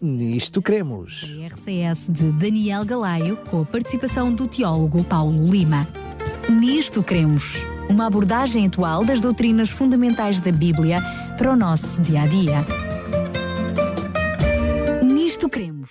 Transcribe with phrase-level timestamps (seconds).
[0.00, 1.26] Nisto cremos.
[1.46, 5.86] RCS de Daniel Galaio, com a participação do teólogo Paulo Lima.
[6.48, 7.64] Nisto cremos.
[7.88, 11.00] Uma abordagem atual das doutrinas fundamentais da Bíblia
[11.36, 12.64] para o nosso dia a dia.
[15.02, 15.90] Nisto cremos.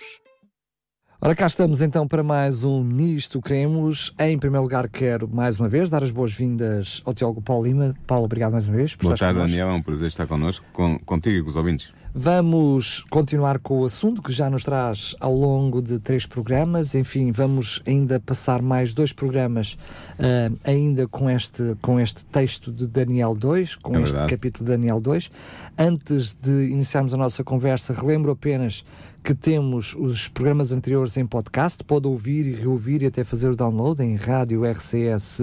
[1.22, 4.14] Ora, cá estamos então para mais um Nisto Cremos.
[4.18, 7.94] Em primeiro lugar, quero mais uma vez dar as boas-vindas ao Teólogo Paulo Lima.
[8.06, 8.94] Paulo, obrigado mais uma vez.
[8.94, 9.68] Boa tarde, Daniel.
[9.68, 11.92] É um prazer estar connosco, com, contigo e com os ouvintes.
[12.12, 16.96] Vamos continuar com o assunto que já nos traz ao longo de três programas.
[16.96, 19.74] Enfim, vamos ainda passar mais dois programas,
[20.18, 24.30] uh, ainda com este, com este texto de Daniel 2, com é este verdade.
[24.34, 25.30] capítulo de Daniel 2.
[25.78, 28.84] Antes de iniciarmos a nossa conversa, relembro apenas
[29.22, 33.56] que temos os programas anteriores em podcast, pode ouvir e reouvir e até fazer o
[33.56, 35.42] download em radiorcs.pt,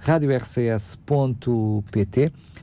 [0.00, 1.00] radiorcs.pt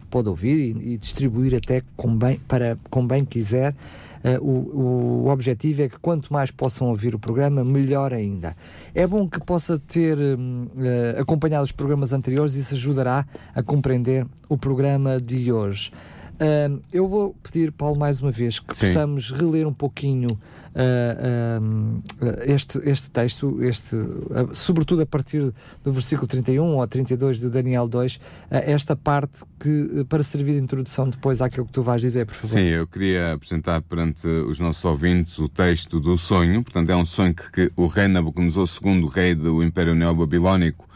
[0.10, 1.84] pode ouvir e, e distribuir até
[2.18, 3.76] bem, para, com bem quiser.
[4.24, 8.56] Uh, o, o objetivo é que quanto mais possam ouvir o programa, melhor ainda.
[8.94, 14.58] É bom que possa ter uh, acompanhado os programas anteriores, isso ajudará a compreender o
[14.58, 15.92] programa de hoje.
[16.36, 18.88] Uh, eu vou pedir, Paulo, mais uma vez, que Sim.
[18.88, 20.30] possamos reler um pouquinho
[20.78, 22.04] uh,
[22.46, 25.54] este, este texto, este, uh, sobretudo a partir
[25.84, 28.20] do versículo 31 ou 32 de Daniel 2,
[28.52, 32.54] esta parte que, para servir de introdução depois àquilo que tu vais dizer, por favor.
[32.54, 37.06] Sim, eu queria apresentar perante os nossos ouvintes o texto do sonho, portanto é um
[37.06, 40.88] sonho que, que o rei Nabucodonosor II, rei do Império Neobabilónico,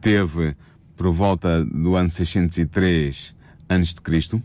[0.00, 0.56] teve
[0.96, 3.34] por volta do ano 603
[3.68, 4.42] antes de Cristo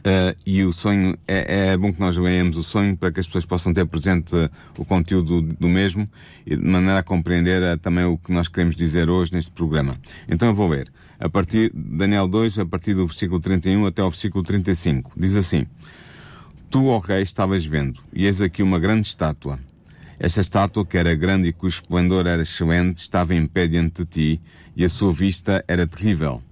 [0.00, 3.26] Uh, e o sonho, é, é, bom que nós leemos o sonho para que as
[3.26, 6.08] pessoas possam ter presente uh, o conteúdo do, mesmo
[6.44, 9.98] e de maneira a compreender uh, também o que nós queremos dizer hoje neste programa.
[10.28, 10.92] Então eu vou ler.
[11.18, 15.12] A partir, Daniel 2, a partir do versículo 31 até ao versículo 35.
[15.16, 15.66] Diz assim:
[16.70, 19.58] Tu, ó rei, estavas vendo, e eis aqui uma grande estátua.
[20.18, 24.06] Esta estátua, que era grande e cujo esplendor era excelente, estava em pé diante de
[24.06, 24.40] ti,
[24.76, 26.42] e a sua vista era terrível.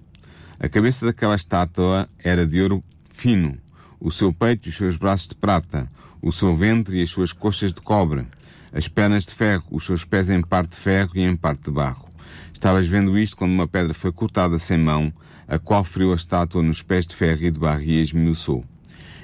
[0.59, 2.83] A cabeça daquela estátua era de ouro
[3.23, 3.57] fino,
[4.01, 5.89] o seu peito e os seus braços de prata,
[6.21, 8.27] o seu ventre e as suas coxas de cobre,
[8.73, 11.71] as pernas de ferro, os seus pés em parte de ferro e em parte de
[11.71, 12.09] barro.
[12.51, 15.09] Estavas vendo isto quando uma pedra foi cortada sem mão,
[15.47, 18.65] a qual feriu a estátua nos pés de ferro e de barro e esmiuçou.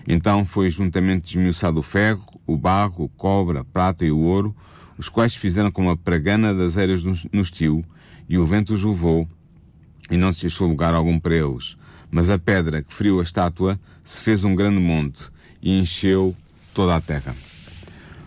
[0.08, 4.56] Então foi juntamente desmiuçado o ferro, o barro, o cobre, a prata e o ouro,
[4.98, 7.84] os quais fizeram como a pragana das eiras no estio,
[8.30, 9.28] e o vento os levou,
[10.10, 11.76] e não se achou lugar algum para eles.
[12.12, 15.30] Mas a pedra que feriu a estátua se fez um grande monte
[15.62, 16.36] e encheu
[16.74, 17.36] toda a terra.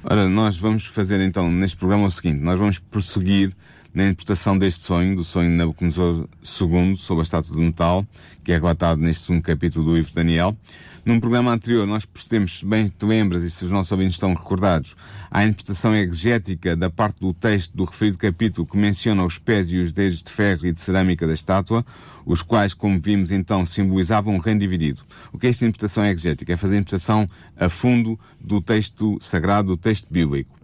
[0.04, 3.52] Ora, nós vamos fazer então neste programa o seguinte: nós vamos prosseguir
[3.94, 8.06] na interpretação deste sonho, do sonho de Nabucodonosor II sobre a estátua de metal,
[8.42, 10.56] que é relatado neste segundo capítulo do livro de Daniel.
[11.04, 14.32] Num programa anterior, nós procedemos, se bem te lembras e se os nossos ouvintes estão
[14.34, 14.94] recordados,
[15.28, 19.78] à interpretação exegética da parte do texto do referido capítulo que menciona os pés e
[19.78, 21.84] os dedos de ferro e de cerâmica da estátua,
[22.24, 25.02] os quais, como vimos então, simbolizavam um reino dividido.
[25.32, 26.52] O que é esta interpretação exegética?
[26.52, 27.26] É fazer a interpretação
[27.56, 30.56] a fundo do texto sagrado, do texto bíblico.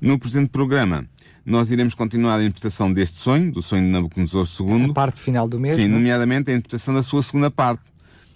[0.00, 1.04] No presente programa,
[1.44, 4.90] nós iremos continuar a interpretação deste sonho, do sonho de Nabucodonosor II.
[4.90, 5.76] A parte final do mesmo.
[5.76, 7.82] Sim, nomeadamente a interpretação da sua segunda parte,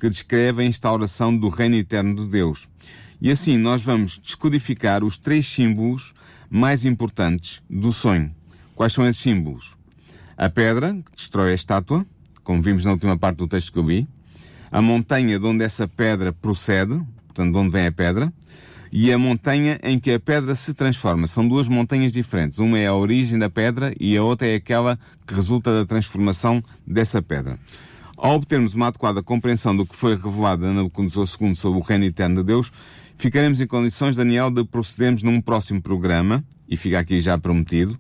[0.04, 2.69] que descreve a instauração do reino eterno de Deus.
[3.22, 6.12] E assim nós vamos descodificar os três símbolos
[6.50, 8.31] mais importantes do sonho.
[8.75, 9.75] Quais são esses símbolos?
[10.37, 12.04] A pedra, que destrói a estátua,
[12.42, 14.06] como vimos na última parte do texto que eu vi.
[14.70, 18.31] A montanha de onde essa pedra procede, portanto, de onde vem a pedra.
[18.92, 21.26] E a montanha em que a pedra se transforma.
[21.26, 22.59] São duas montanhas diferentes.
[22.59, 26.62] Uma é a origem da pedra e a outra é aquela que resulta da transformação
[26.86, 27.59] dessa pedra.
[28.16, 32.04] Ao obtermos uma adequada compreensão do que foi revelado a Nabucodonosor II sobre o reino
[32.04, 32.70] eterno de Deus,
[33.16, 37.98] ficaremos em condições, Daniel, de procedermos num próximo programa, e fica aqui já prometido,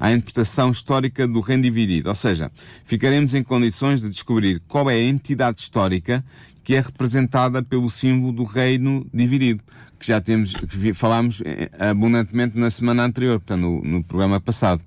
[0.00, 2.08] à interpretação histórica do reino dividido.
[2.08, 2.50] Ou seja,
[2.84, 6.24] ficaremos em condições de descobrir qual é a entidade histórica
[6.64, 9.62] que é representada pelo símbolo do reino dividido,
[9.98, 14.82] que já temos, que falámos eh, abundantemente na semana anterior, portanto, no, no programa passado.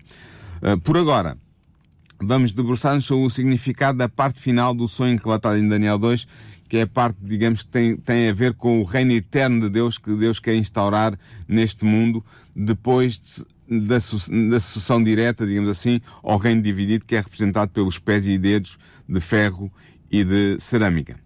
[0.61, 1.37] Uh, por agora,
[2.19, 6.27] vamos debruçar-nos sobre o significado da parte final do sonho relatado em Daniel 2,
[6.67, 9.69] que é a parte, digamos, que tem, tem a ver com o reino eterno de
[9.69, 11.17] Deus que Deus quer instaurar
[11.47, 12.25] neste mundo
[12.55, 13.19] depois
[13.67, 18.25] de, da, da sucessão direta, digamos assim, ao reino dividido que é representado pelos pés
[18.27, 19.71] e dedos de ferro
[20.09, 21.19] e de cerâmica.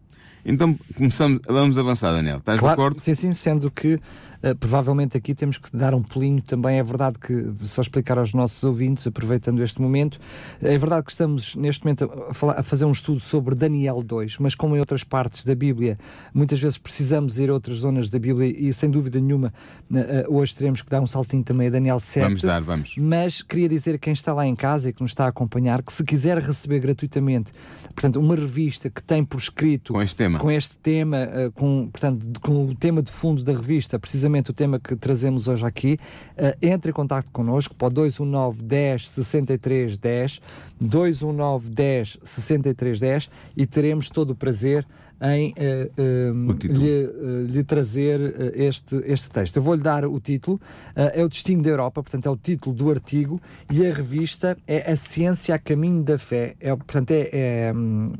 [0.43, 2.37] Então começamos, vamos avançar, Daniel.
[2.37, 2.99] Estás claro, de acordo?
[2.99, 3.99] Sim, sim, sendo que
[4.41, 6.79] Uh, provavelmente aqui temos que dar um pulinho também.
[6.79, 10.19] É verdade que, só explicar aos nossos ouvintes, aproveitando este momento,
[10.61, 14.37] é verdade que estamos neste momento a, falar, a, fazer um estudo sobre Daniel 2,
[14.39, 15.97] mas como em outras partes da Bíblia,
[16.33, 19.53] muitas vezes precisamos ir a outras zonas da Bíblia e sem dúvida nenhuma,
[19.91, 22.23] uh, hoje teremos que dar um saltinho também a Daniel 7.
[22.23, 22.95] Vamos dar, vamos.
[22.97, 25.83] Mas queria dizer a quem está lá em casa e que nos está a acompanhar
[25.83, 27.51] que se quiser receber gratuitamente,
[27.93, 31.89] portanto, uma revista que tem por escrito com este tema, com, este tema, uh, com,
[31.91, 35.65] portanto, com o tema de fundo da revista, precisamente precisamente o tema que trazemos hoje
[35.65, 35.99] aqui,
[36.37, 40.41] uh, entre em contato connosco para o 219 10 63 10,
[40.79, 44.85] 219 10 63 10 e teremos todo o prazer
[45.21, 45.53] em uh,
[46.01, 48.19] uh, lhe, uh, lhe, trazer
[48.55, 49.57] este, este texto.
[49.57, 50.59] Eu vou-lhe dar o título,
[50.95, 53.41] é o Destino da Europa, portanto é o título do artigo,
[53.71, 56.55] e a revista é A Ciência a Caminho da Fé.
[56.59, 58.13] É, portanto, é, é um,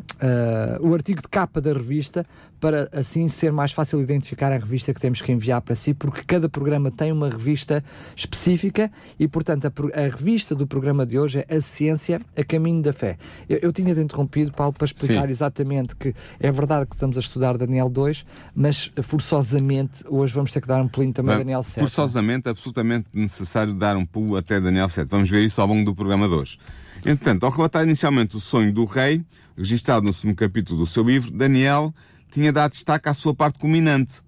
[0.82, 2.26] o artigo de capa da revista,
[2.60, 6.24] para assim ser mais fácil identificar a revista que temos que enviar para si, porque
[6.24, 7.84] cada programa tem uma revista
[8.16, 12.82] específica e, portanto, a, a revista do programa de hoje é A Ciência a Caminho
[12.82, 13.18] da Fé.
[13.48, 15.30] Eu, eu tinha-te interrompido, Paulo, para explicar Sim.
[15.30, 18.26] exatamente que é verdade que estamos a estudar Daniel 2,
[18.56, 21.80] mas forçosamente hoje vamos ter que dar um pulinho também a Daniel 7.
[21.80, 25.08] Forçosamente, absolutamente necessário dar um pulo até Daniel 7.
[25.10, 26.60] Vamos ver isso ao longo do programa de hoje.
[27.06, 29.24] Entretanto, ao relatar inicialmente o sonho do rei,
[29.58, 31.94] registado no segundo capítulo do seu livro, Daniel
[32.32, 34.22] tinha dado destaque à sua parte culminante,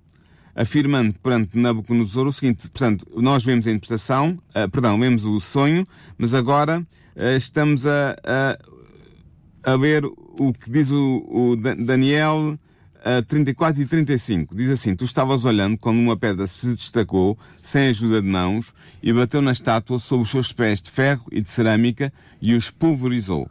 [0.55, 5.85] afirmando perante Nabucodonosor o seguinte, portanto, nós vemos a interpretação, uh, perdão, vemos o sonho,
[6.17, 8.15] mas agora uh, estamos a,
[9.63, 12.57] a, a ver o que diz o, o Daniel
[13.01, 14.55] uh, 34 e 35.
[14.55, 19.11] Diz assim: Tu estavas olhando quando uma pedra se destacou, sem ajuda de mãos, e
[19.13, 22.11] bateu na estátua sob os seus pés de ferro e de cerâmica
[22.41, 23.49] e os pulverizou.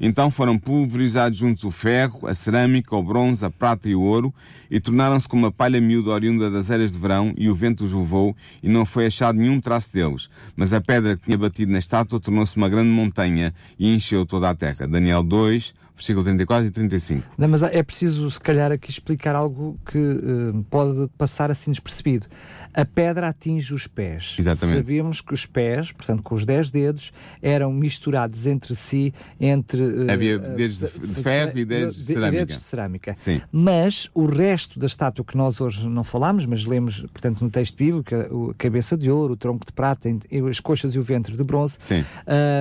[0.00, 4.32] Então foram pulverizados juntos o ferro, a cerâmica, o bronze, a prata e o ouro,
[4.70, 7.92] e tornaram-se como uma palha miúda oriunda das eras de verão, e o vento os
[7.92, 10.28] levou, e não foi achado nenhum traço deles.
[10.56, 14.48] Mas a pedra que tinha batido na estátua tornou-se uma grande montanha e encheu toda
[14.50, 14.86] a terra.
[14.86, 17.26] Daniel 2, versículos 34 e 35.
[17.36, 22.26] Não, mas é preciso, se calhar, aqui explicar algo que uh, pode passar assim despercebido.
[22.72, 24.36] A pedra atinge os pés.
[24.38, 24.76] Exatamente.
[24.76, 27.12] Sabíamos que os pés, portanto, com os 10 dedos,
[27.42, 29.82] eram misturados entre si, entre.
[29.82, 32.46] Uh, Havia dedos de, de ferro e dedos de, de cerâmica.
[32.46, 33.14] Dedos de cerâmica.
[33.16, 33.42] Sim.
[33.50, 37.76] Mas o resto da estátua que nós hoje não falamos, mas lemos, portanto, no texto
[37.76, 40.08] bíblico, a cabeça de ouro, o tronco de prata,
[40.48, 41.76] as coxas e o ventre de bronze.
[41.80, 42.04] Sim.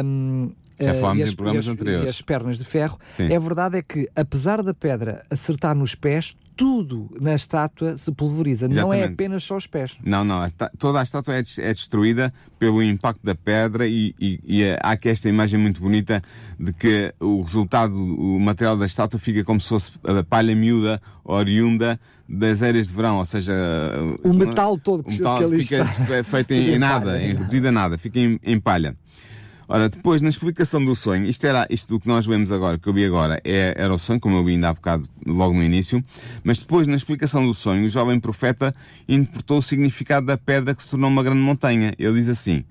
[0.03, 2.05] Um, já eh, falámos em programas e as, anteriores.
[2.05, 2.99] E as pernas de ferro.
[3.09, 3.31] Sim.
[3.31, 8.65] É verdade é que, apesar da pedra acertar nos pés, tudo na estátua se pulveriza.
[8.65, 8.81] Exatamente.
[8.81, 9.95] Não é apenas só os pés.
[10.03, 10.45] Não, não.
[10.79, 15.07] Toda a estátua é, é destruída pelo impacto da pedra e, e, e, há aqui
[15.07, 16.21] esta imagem muito bonita
[16.59, 20.99] de que o resultado, o material da estátua fica como se fosse a palha miúda
[21.23, 23.53] oriunda das eras de verão, ou seja...
[24.23, 26.23] O metal todo que, o metal que ali fica está.
[26.23, 28.97] feito em, em nada, em reduzido a nada, fica em, em palha.
[29.69, 32.87] Ora, depois, na explicação do sonho, isto era isto do que nós vemos agora, que
[32.87, 35.61] eu vi agora, é, era o sonho, como eu vi ainda há bocado, logo no
[35.61, 36.01] início,
[36.41, 38.73] mas depois, na explicação do sonho, o jovem profeta
[39.09, 41.93] interpretou o significado da pedra que se tornou uma grande montanha.
[41.99, 42.63] Ele diz assim: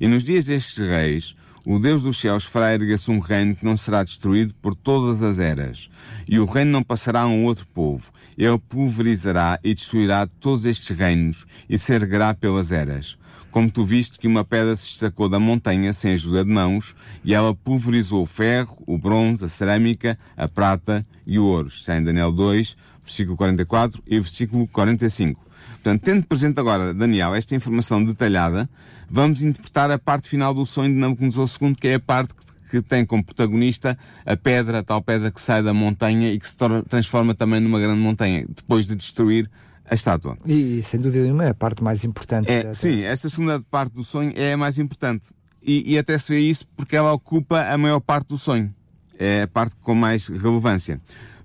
[0.00, 3.76] E nos dias destes reis, o Deus dos céus fará erguer-se um reino que não
[3.76, 5.88] será destruído por todas as eras,
[6.28, 8.10] e o reino não passará a um outro povo.
[8.36, 13.16] Ele pulverizará e destruirá todos estes reinos e se erguerá pelas eras
[13.52, 17.34] como tu viste que uma pedra se destacou da montanha sem ajuda de mãos, e
[17.34, 21.68] ela pulverizou o ferro, o bronze, a cerâmica, a prata e o ouro.
[21.68, 25.40] Está em Daniel 2, versículo 44 e versículo 45.
[25.74, 28.68] Portanto, tendo presente agora, Daniel, esta informação detalhada,
[29.10, 32.32] vamos interpretar a parte final do sonho de Nabucodonosor II, que é a parte
[32.70, 36.48] que tem como protagonista a pedra, a tal pedra que sai da montanha e que
[36.48, 36.56] se
[36.88, 39.50] transforma também numa grande montanha, depois de destruir
[39.92, 40.38] a estátua.
[40.46, 42.50] E, sem dúvida nenhuma, é a parte mais importante.
[42.50, 45.28] É, sim, esta segunda parte do sonho é a mais importante.
[45.62, 48.74] E, e até se vê isso porque ela ocupa a maior parte do sonho.
[49.18, 50.98] É a parte com mais relevância.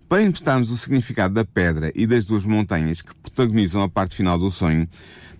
[0.07, 4.39] Para interpretarmos o significado da pedra e das duas montanhas que protagonizam a parte final
[4.39, 4.87] do sonho,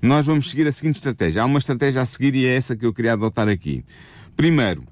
[0.01, 1.41] nós vamos seguir a seguinte estratégia.
[1.41, 3.85] Há uma estratégia a seguir e é essa que eu queria adotar aqui.
[4.35, 4.83] Primeiro,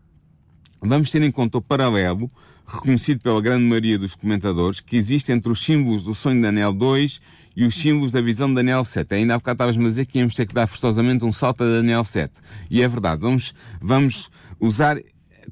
[0.81, 2.31] vamos ter em conta o paralelo
[2.65, 6.73] reconhecido pela grande maioria dos comentadores, que existe entre os símbolos do sonho de Daniel
[6.73, 7.21] 2
[7.55, 9.13] e os símbolos da visão de Daniel 7.
[9.13, 11.67] Ainda há bocado estavas-me a dizer que íamos ter que dar forçosamente um salto a
[11.67, 12.33] Daniel 7.
[12.69, 14.29] E é verdade, vamos, vamos
[14.59, 14.99] usar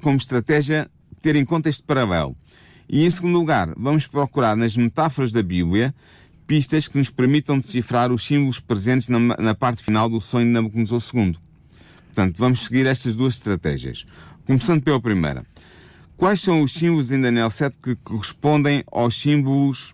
[0.02, 0.90] como estratégia
[1.22, 2.36] ter em conta este paralelo.
[2.88, 5.94] E em segundo lugar, vamos procurar nas metáforas da Bíblia
[6.46, 10.52] pistas que nos permitam decifrar os símbolos presentes na, na parte final do sonho de
[10.52, 11.36] Nabucodonosor II.
[12.06, 14.04] Portanto, vamos seguir estas duas estratégias.
[14.46, 15.44] Começando pela primeira.
[16.24, 19.92] Quais são os símbolos em Daniel 7 que correspondem aos símbolos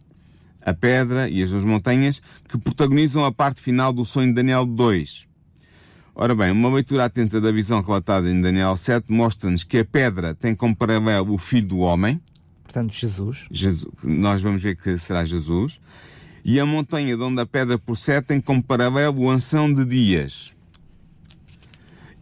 [0.62, 4.64] a pedra e as duas montanhas que protagonizam a parte final do sonho de Daniel
[4.64, 5.26] 2.
[6.14, 10.32] Ora bem, uma leitura atenta da visão relatada em Daniel 7 mostra-nos que a pedra
[10.32, 12.20] tem como paralelo o Filho do Homem.
[12.62, 13.48] Portanto, Jesus.
[13.50, 13.92] Jesus.
[14.04, 15.80] Nós vamos ver que será Jesus.
[16.44, 20.54] E a montanha de onde a pedra procede tem como paralelo o Ancião de Dias.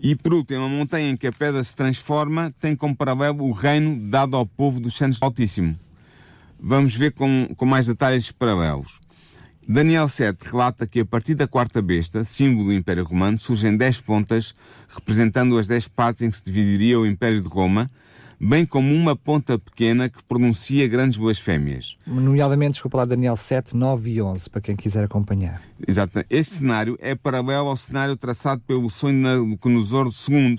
[0.01, 3.53] E por último, a montanha em que a pedra se transforma tem como paralelo o
[3.53, 5.77] reino dado ao povo dos santos do Altíssimo.
[6.61, 9.01] Vamos ver com, com mais detalhes estes paralelos.
[9.71, 14.01] Daniel 7 relata que a partir da quarta besta, símbolo do Império Romano, surgem dez
[14.01, 14.55] pontas
[14.89, 17.91] representando as dez partes em que se dividiria o Império de Roma,
[18.41, 21.97] bem como uma ponta pequena que pronuncia grandes blasfémias.
[22.07, 25.63] Nomeadamente, desculpa lá, Daniel 7, 9 e 11, para quem quiser acompanhar.
[25.87, 26.25] Exato.
[26.31, 30.59] Este cenário é paralelo ao cenário traçado pelo sonho de Nabucodonosor II,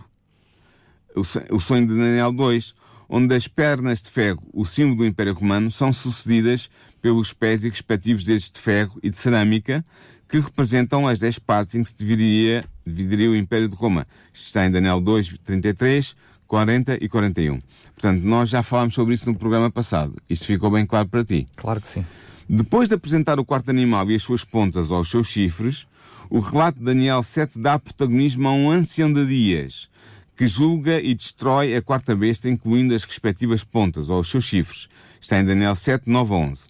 [1.50, 2.74] o sonho de Daniel 2,
[3.09, 6.69] onde as pernas de ferro, o símbolo do Império Romano, são sucedidas
[7.01, 9.83] pelos pés e respectivos dedos de ferro e de cerâmica,
[10.27, 14.05] que representam as dez partes em que se dividiria, dividiria o Império de Roma.
[14.31, 16.15] Isto está em Daniel 2, 33,
[16.50, 17.62] 40 e 41.
[17.94, 20.15] Portanto, nós já falámos sobre isso no programa passado.
[20.27, 21.48] Isto ficou bem claro para ti?
[21.56, 22.03] Claro que sim.
[22.50, 25.88] Depois de apresentar o quarto animal e as suas pontas ou os seus chifres,
[26.27, 29.88] o relato de Daniel 7 dá protagonismo a um ancião de dias,
[30.36, 34.89] que julga e destrói a quarta besta, incluindo as respectivas pontas ou os seus chifres.
[35.22, 36.63] Está em Daniel 7, 9 a 11.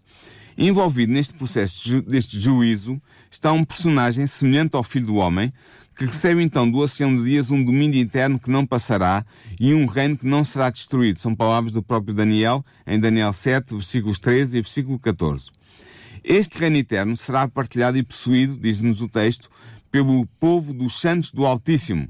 [0.58, 5.54] Envolvido neste processo deste juízo está um personagem semelhante ao Filho do Homem,
[6.00, 9.26] que recebe então do Oceano de Dias um domínio interno que não passará
[9.60, 11.20] e um reino que não será destruído.
[11.20, 15.52] São palavras do próprio Daniel, em Daniel 7, versículos 13 e versículo 14.
[16.24, 19.50] Este reino eterno será partilhado e possuído, diz-nos o texto,
[19.92, 22.08] pelo povo dos santos do Altíssimo,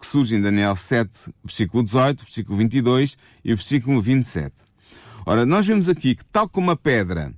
[0.00, 4.54] que surge em Daniel 7, versículo 18, versículo 22 e versículo 27.
[5.26, 7.34] Ora, nós vemos aqui que, tal como a pedra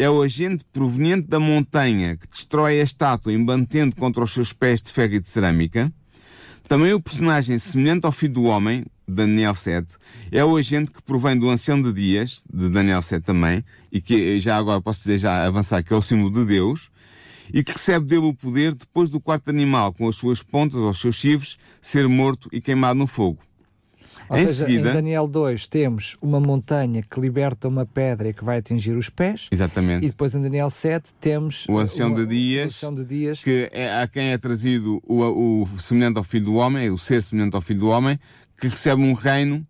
[0.00, 4.80] é o agente proveniente da montanha que destrói a estátua embatendo contra os seus pés
[4.80, 5.92] de ferro e de cerâmica.
[6.66, 9.96] Também o personagem semelhante ao filho do homem, Daniel 7,
[10.32, 14.40] é o agente que provém do ancião de dias, de Daniel 7 também, e que
[14.40, 16.90] já agora posso dizer já avançar que é o símbolo de Deus,
[17.52, 20.88] e que recebe dele o poder depois do quarto animal, com as suas pontas ou
[20.88, 23.49] os seus chifres, ser morto e queimado no fogo.
[24.30, 28.32] Ou em seja, seguida, em Daniel 2 temos uma montanha que liberta uma pedra e
[28.32, 29.48] que vai atingir os pés.
[29.50, 30.06] Exatamente.
[30.06, 34.06] E depois em Daniel 7 temos o ancião, de, dias, de dias, que é a
[34.06, 37.80] quem é trazido o, o semelhante ao filho do homem, o ser semelhante ao filho
[37.80, 38.16] do homem,
[38.60, 39.66] que recebe um reino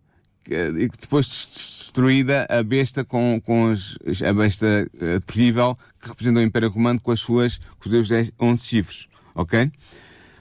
[0.46, 6.40] e que depois destruída a besta com, com as, a besta uh, terrível que representa
[6.40, 9.72] o Império Romano com as suas com os seus 11 chifres, ok?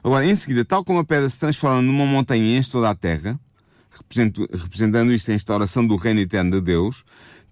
[0.03, 2.95] Agora, em seguida, tal como a pedra se transforma numa montanha e enche toda a
[2.95, 3.39] terra,
[3.91, 7.03] representando isto a instauração do reino eterno de Deus,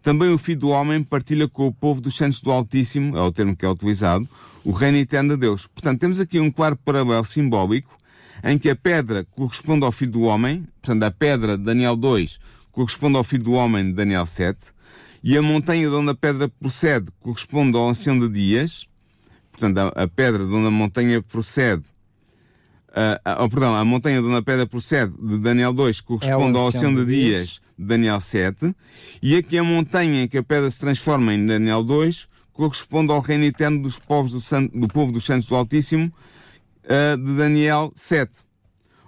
[0.02, 3.32] também o Filho do Homem partilha com o povo dos santos do Altíssimo, é o
[3.32, 4.28] termo que é utilizado,
[4.64, 5.68] o reino eterno de Deus.
[5.68, 7.98] Portanto, temos aqui um claro paralelo simbólico
[8.44, 12.40] em que a pedra corresponde ao Filho do Homem, portanto, a pedra de Daniel 2
[12.72, 14.72] corresponde ao Filho do Homem de Daniel 7,
[15.24, 18.86] e a montanha de onde a pedra procede corresponde ao Ancião de Dias,
[19.52, 21.84] portanto, a, pedra de onde a montanha procede
[22.98, 26.60] Uh, oh, perdão, a montanha de onde a pedra procede de Daniel 2 corresponde é
[26.60, 28.76] ao Oceano de Dias de Daniel 7,
[29.22, 33.20] e aqui a montanha em que a pedra se transforma em Daniel 2 corresponde ao
[33.20, 36.12] reino eterno dos povos do, Santo, do povo dos santos do Altíssimo
[36.86, 38.32] uh, de Daniel 7.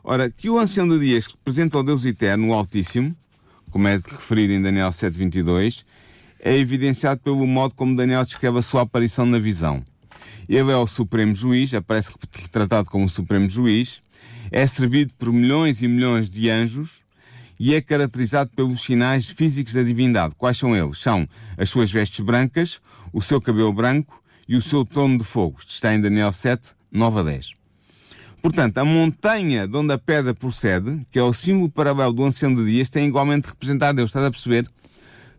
[0.04, 3.16] Ora, que o Ancião de Dias representa o Deus Eterno, o Altíssimo,
[3.72, 5.84] como é referido em Daniel 7.22,
[6.40, 9.84] é evidenciado pelo modo como Daniel descreve a sua aparição na visão.
[10.50, 14.02] Ele é o Supremo Juiz, aparece retratado como o Supremo Juiz,
[14.50, 17.04] é servido por milhões e milhões de anjos
[17.60, 20.34] e é caracterizado pelos sinais físicos da divindade.
[20.36, 20.98] Quais são eles?
[20.98, 22.82] São as suas vestes brancas,
[23.14, 25.58] o seu cabelo branco e o seu trono de fogo.
[25.60, 27.54] Isto está em Daniel 7, 9 a 10.
[28.42, 32.52] Portanto, a montanha de onde a pedra procede, que é o símbolo paralelo do ancião
[32.52, 34.10] de dias, tem igualmente de representar Deus.
[34.10, 34.68] Estás a perceber?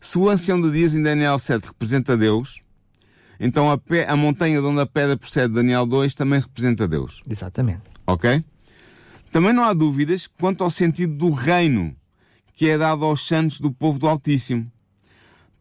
[0.00, 2.60] Se o ancião de dias em Daniel 7 representa Deus,
[3.40, 7.22] então a, pé, a montanha de onde a pedra procede Daniel 2 também representa Deus.
[7.28, 7.80] Exatamente.
[8.06, 8.44] Ok?
[9.32, 11.96] Também não há dúvidas quanto ao sentido do reino
[12.54, 14.70] que é dado aos santos do povo do Altíssimo.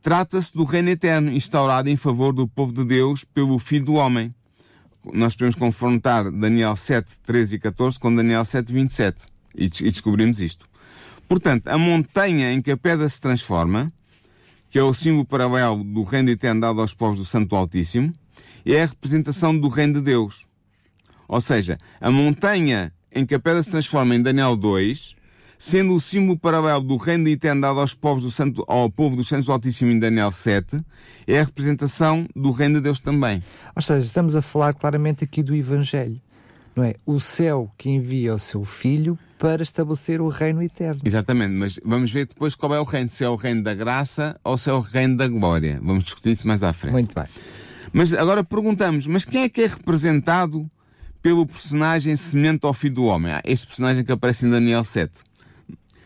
[0.01, 4.35] Trata-se do reino eterno instaurado em favor do povo de Deus pelo Filho do Homem.
[5.13, 10.41] Nós podemos confrontar Daniel 7, 13 e 14 com Daniel 7, 27 e, e descobrimos
[10.41, 10.67] isto.
[11.27, 13.89] Portanto, a montanha em que a pedra se transforma
[14.69, 18.13] que é o símbolo paralelo do reino eterno dado aos povos do Santo Altíssimo,
[18.65, 20.45] é a representação do reino de Deus.
[21.27, 25.19] Ou seja, a montanha em que a pedra se transforma em Daniel 2
[25.59, 29.25] sendo o símbolo paralelo do reino eterno dado aos povos do Santo, ao povo do
[29.25, 30.81] Santos do Altíssimo em Daniel 7,
[31.27, 33.43] é a representação do reino de Deus também.
[33.75, 36.19] Ou seja, estamos a falar claramente aqui do Evangelho.
[36.79, 36.95] Não é?
[37.05, 41.01] O céu que envia o seu Filho para estabelecer o reino eterno.
[41.03, 44.39] Exatamente, mas vamos ver depois qual é o reino, se é o reino da graça
[44.45, 45.77] ou se é o reino da glória.
[45.83, 46.93] Vamos discutir isso mais à frente.
[46.93, 47.25] Muito bem.
[47.91, 50.71] Mas agora perguntamos, mas quem é que é representado
[51.21, 53.33] pelo personagem semelhante ao Filho do Homem?
[53.33, 55.11] Ah, este personagem que aparece em Daniel 7.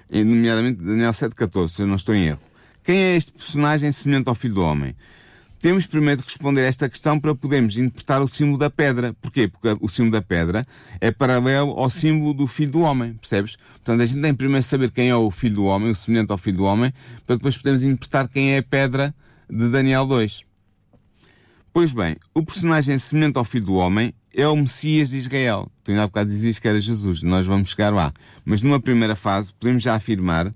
[0.09, 2.41] Nomeadamente Daniel 7.14, se eu não estou em erro.
[2.83, 4.95] Quem é este personagem semelhante ao Filho do Homem?
[5.63, 9.13] Temos primeiro de responder a esta questão para podermos interpretar o símbolo da pedra.
[9.21, 9.47] Porquê?
[9.47, 10.67] Porque o símbolo da pedra
[10.99, 13.55] é paralelo ao símbolo do Filho do Homem, percebes?
[13.75, 16.33] Portanto, a gente tem primeiro de saber quem é o Filho do Homem, o semelhante
[16.33, 16.91] ao Filho do Homem,
[17.25, 19.15] para depois podermos interpretar quem é a pedra
[19.49, 20.43] de Daniel 2.
[21.71, 25.71] Pois bem, o personagem semelhante ao Filho do Homem é o Messias de Israel.
[25.81, 28.11] Tu ainda há bocado dizias que era Jesus, nós vamos chegar lá.
[28.43, 30.53] Mas numa primeira fase podemos já afirmar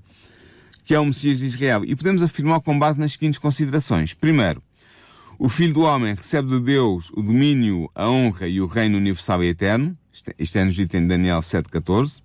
[0.84, 1.86] que é o Messias de Israel.
[1.86, 4.14] E podemos afirmar com base nas seguintes considerações.
[4.14, 4.62] Primeiro,
[5.40, 9.44] o Filho do Homem recebe de Deus o domínio, a honra e o reino universal
[9.44, 9.96] e eterno.
[10.40, 12.22] Isto é nos dito em Daniel 7,14.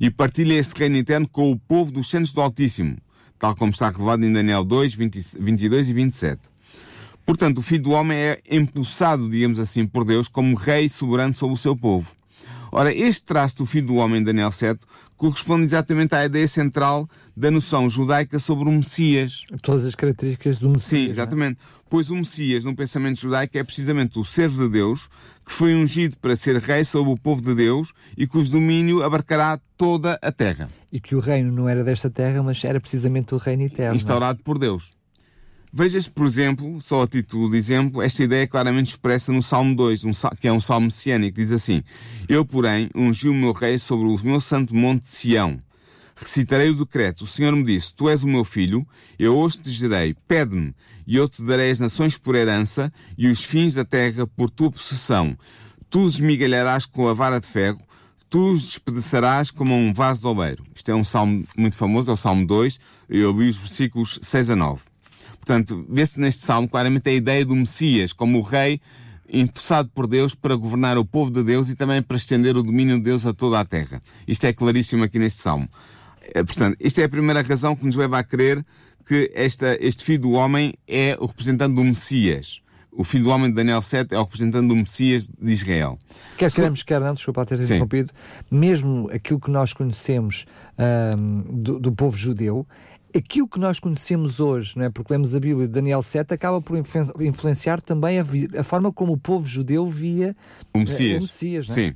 [0.00, 2.96] E partilha esse reino eterno com o povo dos santos do Altíssimo,
[3.36, 6.40] tal como está revelado em Daniel 2, 20, 22 e 27.
[7.26, 11.54] Portanto, o Filho do Homem é impulsado, digamos assim, por Deus como rei soberano sobre
[11.54, 12.14] o seu povo.
[12.74, 14.80] Ora, este traço do Filho do Homem, em Daniel 7,
[15.14, 19.44] corresponde exatamente à ideia central da noção judaica sobre o Messias.
[19.60, 21.02] Todas as características do Messias.
[21.02, 21.10] Sim, é?
[21.10, 21.58] exatamente.
[21.60, 21.81] É?
[21.92, 25.10] Pois o Messias, no pensamento judaico, é precisamente o servo de Deus,
[25.44, 29.60] que foi ungido para ser rei sobre o povo de Deus e cujo domínio abarcará
[29.76, 30.70] toda a terra.
[30.90, 33.94] E que o reino não era desta terra, mas era precisamente o reino eterno.
[33.94, 34.94] Instaurado por Deus.
[35.70, 39.76] Vejas, por exemplo, só a título de exemplo, esta ideia é claramente expressa no Salmo
[39.76, 41.82] 2, um, que é um salmo messiânico, diz assim:
[42.26, 45.58] Eu, porém, ungi o meu rei sobre o meu santo monte de Sião.
[46.16, 47.24] Recitarei o decreto.
[47.24, 48.86] O Senhor me disse: Tu és o meu filho,
[49.18, 50.74] eu hoje te gerei, pede-me,
[51.06, 54.70] e eu te darei as nações por herança e os fins da terra por tua
[54.70, 55.36] possessão.
[55.90, 57.80] Tu os esmigalharás com a vara de ferro,
[58.30, 60.64] tu os despedaçarás como um vaso de oleiro.
[60.74, 64.50] Isto é um salmo muito famoso, é o Salmo 2, eu li os versículos 6
[64.50, 64.82] a 9.
[65.34, 68.80] Portanto, vê-se neste salmo claramente a ideia do Messias como o rei
[69.32, 72.96] impulsado por Deus para governar o povo de Deus e também para estender o domínio
[72.98, 74.00] de Deus a toda a terra.
[74.28, 75.68] Isto é claríssimo aqui neste salmo.
[76.34, 78.64] Eh, portanto, esta é a primeira razão que nos leva a crer
[79.06, 82.60] que esta, este filho do homem é o representante do Messias.
[82.90, 85.98] O filho do homem de Daniel 7 é o representante do Messias de Israel.
[86.36, 88.12] Quer queremos, quer não, desculpa ter interrompido,
[88.50, 90.44] mesmo aquilo que nós conhecemos
[91.50, 92.66] do, do povo judeu
[93.16, 94.90] aquilo que nós conhecemos hoje, não é?
[94.90, 96.76] porque lemos a Bíblia de Daniel 7, acaba por
[97.20, 98.24] influenciar também a,
[98.58, 100.34] a forma como o povo judeu via
[100.72, 101.18] o Messias.
[101.18, 101.74] O Messias é?
[101.74, 101.94] Sim.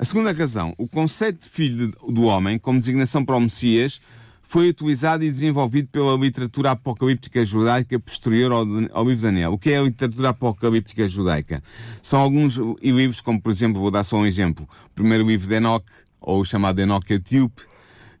[0.00, 4.00] A segunda razão, o conceito de filho do homem, como designação para o Messias,
[4.40, 9.52] foi utilizado e desenvolvido pela literatura apocalíptica judaica posterior ao, livro de Daniel.
[9.52, 11.62] O que é a literatura apocalíptica judaica?
[12.02, 15.56] São alguns livros, como por exemplo, vou dar só um exemplo, o primeiro livro de
[15.56, 15.84] Enoch,
[16.18, 17.60] ou o chamado Enoch Etíope,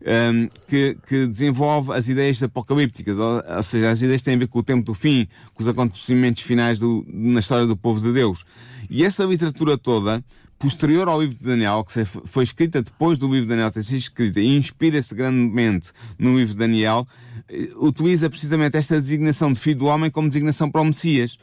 [0.02, 4.48] um, que, que, desenvolve as ideias apocalípticas, ou, ou, seja, as ideias têm a ver
[4.48, 8.12] com o tempo do fim, com os acontecimentos finais do, na história do povo de
[8.12, 8.44] Deus.
[8.90, 10.22] E essa literatura toda,
[10.60, 13.96] posterior ao livro de Daniel, que foi escrita depois do livro de Daniel ter sido
[13.96, 17.08] escrita e inspira-se grandemente no livro de Daniel,
[17.48, 21.38] eh, utiliza precisamente esta designação de filho do homem como designação para o Messias.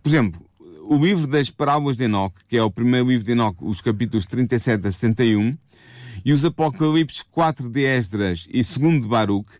[0.00, 0.40] Por exemplo,
[0.84, 4.26] o livro das parábolas de Enoch, que é o primeiro livro de Enoch, os capítulos
[4.26, 5.58] 37 a 71,
[6.24, 9.50] e os Apocalipses 4 de Esdras e 2 de Baruch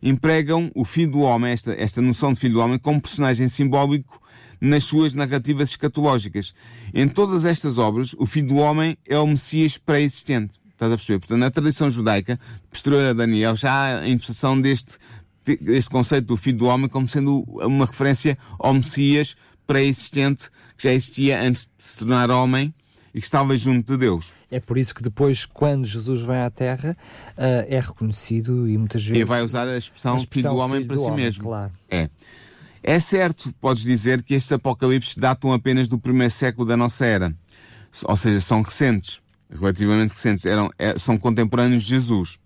[0.00, 4.22] empregam o Filho do Homem, esta, esta noção de Filho do Homem, como personagem simbólico
[4.64, 6.54] nas suas narrativas escatológicas.
[6.92, 10.58] Em todas estas obras, o Filho do Homem é o Messias pré-existente.
[10.72, 11.18] Estás a perceber?
[11.20, 14.96] Portanto, na tradição judaica, posterior a Daniel, já há a interpretação deste,
[15.60, 20.92] deste conceito do Filho do Homem como sendo uma referência ao Messias pré-existente que já
[20.92, 22.74] existia antes de se tornar homem
[23.14, 24.32] e que estava junto de Deus.
[24.50, 26.96] É por isso que depois, quando Jesus vem à Terra,
[27.38, 29.20] uh, é reconhecido e muitas vezes.
[29.20, 31.24] E vai usar a expressão, a expressão filho do homem filho para do si homem,
[31.24, 31.44] mesmo.
[31.44, 31.72] Claro.
[31.88, 32.08] É.
[32.86, 37.34] É certo, podes dizer que estes apocalipses datam apenas do primeiro século da nossa era.
[38.04, 42.38] Ou seja, são recentes, relativamente recentes, eram, é, são contemporâneos de Jesus.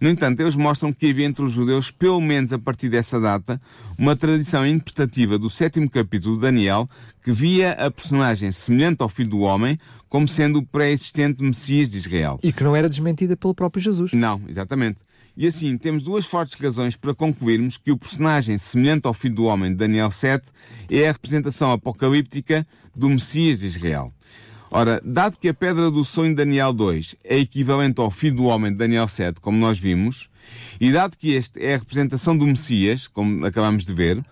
[0.00, 3.60] No entanto, eles mostram que havia entre os judeus, pelo menos a partir dessa data,
[3.98, 6.88] uma tradição interpretativa do sétimo capítulo de Daniel
[7.22, 9.78] que via a personagem semelhante ao filho do homem
[10.08, 12.40] como sendo o pré-existente Messias de Israel.
[12.42, 14.12] E que não era desmentida pelo próprio Jesus.
[14.14, 15.00] Não, exatamente.
[15.34, 19.44] E assim, temos duas fortes razões para concluirmos que o personagem semelhante ao filho do
[19.44, 20.50] homem de Daniel 7
[20.90, 24.12] é a representação apocalíptica do Messias de Israel.
[24.70, 28.44] Ora, dado que a pedra do sonho de Daniel 2 é equivalente ao filho do
[28.44, 30.28] homem de Daniel 7, como nós vimos,
[30.80, 34.22] e dado que este é a representação do Messias, como acabamos de ver,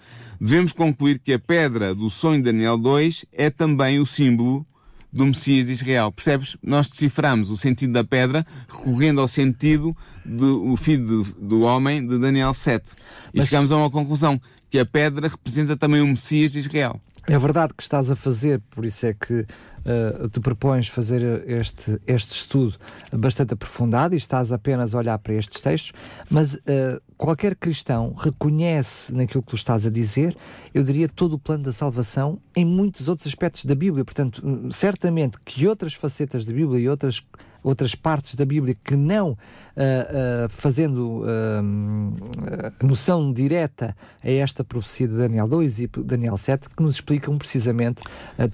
[0.41, 4.67] devemos concluir que a pedra do sonho de Daniel 2 é também o símbolo
[5.13, 6.13] do Messias de Israel.
[6.13, 6.57] Percebes?
[6.63, 12.19] Nós deciframos o sentido da pedra recorrendo ao sentido do filho do, do homem de
[12.19, 12.95] Daniel 7.
[13.35, 13.47] E Mas...
[13.47, 17.01] chegamos a uma conclusão, que a pedra representa também o Messias de Israel.
[17.31, 22.03] É verdade que estás a fazer, por isso é que uh, te propões fazer este,
[22.05, 22.77] este estudo
[23.13, 25.93] bastante aprofundado e estás apenas a olhar para estes textos,
[26.29, 30.37] mas uh, qualquer cristão reconhece naquilo que tu estás a dizer,
[30.75, 34.05] eu diria, todo o plano da salvação em muitos outros aspectos da Bíblia.
[34.05, 37.23] Portanto, certamente que outras facetas da Bíblia e outras
[37.63, 45.09] outras partes da Bíblia que não uh, uh, fazendo uh, noção direta a esta profecia
[45.09, 48.03] de Daniel 2 e Daniel 7 que nos explicam precisamente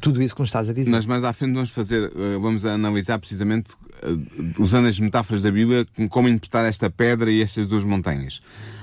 [0.00, 0.90] tudo isso que nos estás a dizer.
[0.90, 3.74] Mas mais à frente vamos fazer, vamos analisar precisamente
[4.58, 8.40] usando as metáforas da Bíblia como interpretar esta pedra e estas duas montanhas.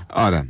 [0.10, 0.48] Ora,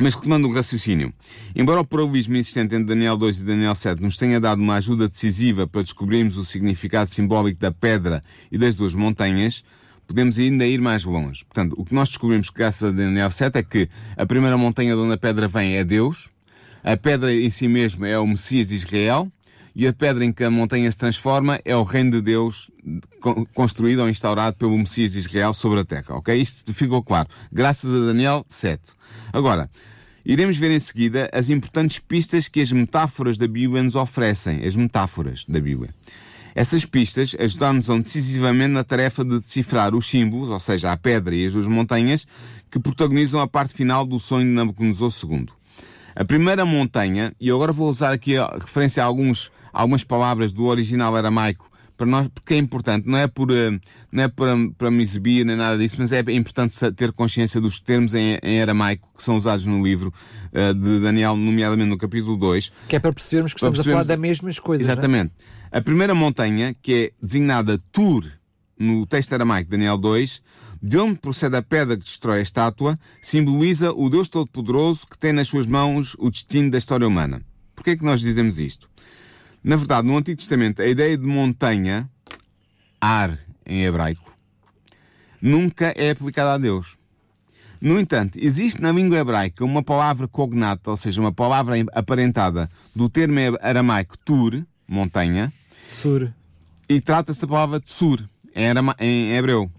[0.00, 1.12] mas retomando o raciocínio,
[1.54, 5.08] embora o paralelismo existente entre Daniel 2 e Daniel 7 nos tenha dado uma ajuda
[5.08, 9.64] decisiva para descobrirmos o significado simbólico da pedra e das duas montanhas,
[10.06, 11.44] podemos ainda ir mais longe.
[11.44, 15.00] Portanto, o que nós descobrimos graças a Daniel 7 é que a primeira montanha de
[15.00, 16.30] onde a pedra vem é Deus,
[16.82, 19.30] a pedra em si mesma é o Messias de Israel,
[19.78, 22.68] e a pedra em que a montanha se transforma é o reino de Deus
[23.54, 26.16] construído ou instaurado pelo Messias de Israel sobre a terra.
[26.16, 26.34] Ok?
[26.34, 27.28] Isto ficou claro.
[27.52, 28.94] Graças a Daniel 7.
[29.32, 29.70] Agora,
[30.26, 34.66] iremos ver em seguida as importantes pistas que as metáforas da Bíblia nos oferecem.
[34.66, 35.94] As metáforas da Bíblia.
[36.56, 41.46] Essas pistas ajudaram-nos decisivamente na tarefa de decifrar os símbolos, ou seja, a pedra e
[41.46, 42.26] as duas montanhas,
[42.68, 45.46] que protagonizam a parte final do sonho de Nabucodonosor II.
[46.16, 50.64] A primeira montanha, e agora vou usar aqui a referência a alguns, algumas palavras do
[50.64, 53.78] original aramaico, para nós, porque é importante, não é por, eh,
[54.10, 57.80] não é para, para me exibir nem nada disso, mas é importante ter consciência dos
[57.80, 60.12] termos em, em aramaico que são usados no livro
[60.52, 62.72] uh, de Daniel, nomeadamente no capítulo 2.
[62.88, 64.02] Que é para percebermos que estamos percebermos...
[64.02, 64.86] a falar das mesmas coisas.
[64.86, 64.92] É?
[64.92, 65.32] Exatamente.
[65.72, 65.78] É?
[65.78, 68.24] A primeira montanha, que é designada Tur
[68.78, 70.40] no texto aramaico de Daniel 2,
[70.80, 75.32] de onde procede a pedra que destrói a estátua, simboliza o Deus Todo-Poderoso que tem
[75.32, 77.42] nas suas mãos o destino da história humana.
[77.74, 78.87] Por que é que nós dizemos isto?
[79.62, 82.08] Na verdade, no Antigo Testamento, a ideia de montanha,
[83.00, 84.32] ar em hebraico,
[85.40, 86.96] nunca é aplicada a Deus.
[87.80, 93.08] No entanto, existe na língua hebraica uma palavra cognata, ou seja, uma palavra aparentada do
[93.08, 95.52] termo aramaico tur, montanha,
[95.88, 96.32] sur,
[96.88, 99.70] e trata-se da palavra tsur, era em hebreu.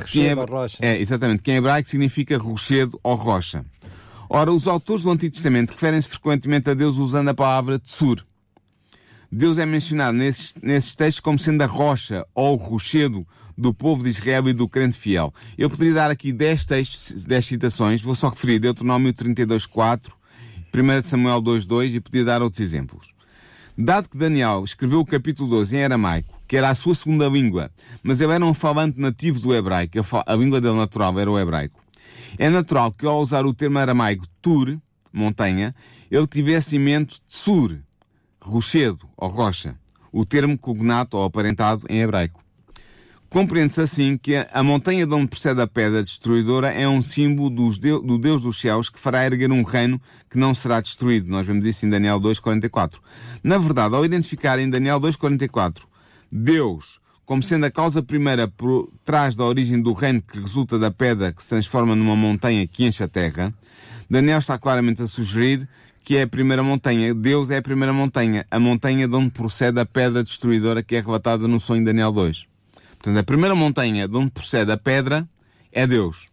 [0.00, 0.78] Rochedo ou rocha.
[0.82, 3.64] É, exatamente, que em hebraico significa rochedo ou rocha.
[4.28, 8.22] Ora, os autores do Antigo Testamento referem-se frequentemente a Deus usando a palavra tsur.
[9.30, 14.02] Deus é mencionado nesses, nesses textos como sendo a rocha ou o rochedo do povo
[14.04, 15.32] de Israel e do crente fiel.
[15.56, 20.12] Eu poderia dar aqui 10 textos, 10 citações, vou só referir Deuteronômio 32.4,
[20.74, 23.14] 1 Samuel 2.2 e podia dar outros exemplos.
[23.78, 27.70] Dado que Daniel escreveu o capítulo 12 em aramaico, que era a sua segunda língua,
[28.02, 31.82] mas ele era um falante nativo do hebraico, a língua dele natural era o hebraico.
[32.38, 34.78] É natural que ao usar o termo aramaico tur,
[35.12, 35.74] montanha,
[36.10, 37.78] ele tivesse em mente tsur,
[38.46, 39.76] rochedo ou rocha,
[40.12, 42.44] o termo cognato ou aparentado em hebraico.
[43.28, 48.18] Compreende-se assim que a montanha de onde procede a pedra destruidora é um símbolo do
[48.18, 51.28] Deus dos céus que fará erguer um reino que não será destruído.
[51.28, 52.94] Nós vemos isso em Daniel 2,44.
[53.42, 55.82] Na verdade, ao identificar em Daniel 2,44
[56.30, 60.92] Deus como sendo a causa primeira por trás da origem do reino que resulta da
[60.92, 63.52] pedra que se transforma numa montanha que enche a terra,
[64.08, 65.68] Daniel está claramente a sugerir
[66.06, 67.12] que é a primeira montanha.
[67.12, 71.00] Deus é a primeira montanha, a montanha de onde procede a pedra destruidora que é
[71.00, 72.46] relatada no sonho de Daniel 2.
[72.90, 75.28] Portanto, a primeira montanha de onde procede a pedra
[75.72, 76.28] é Deus.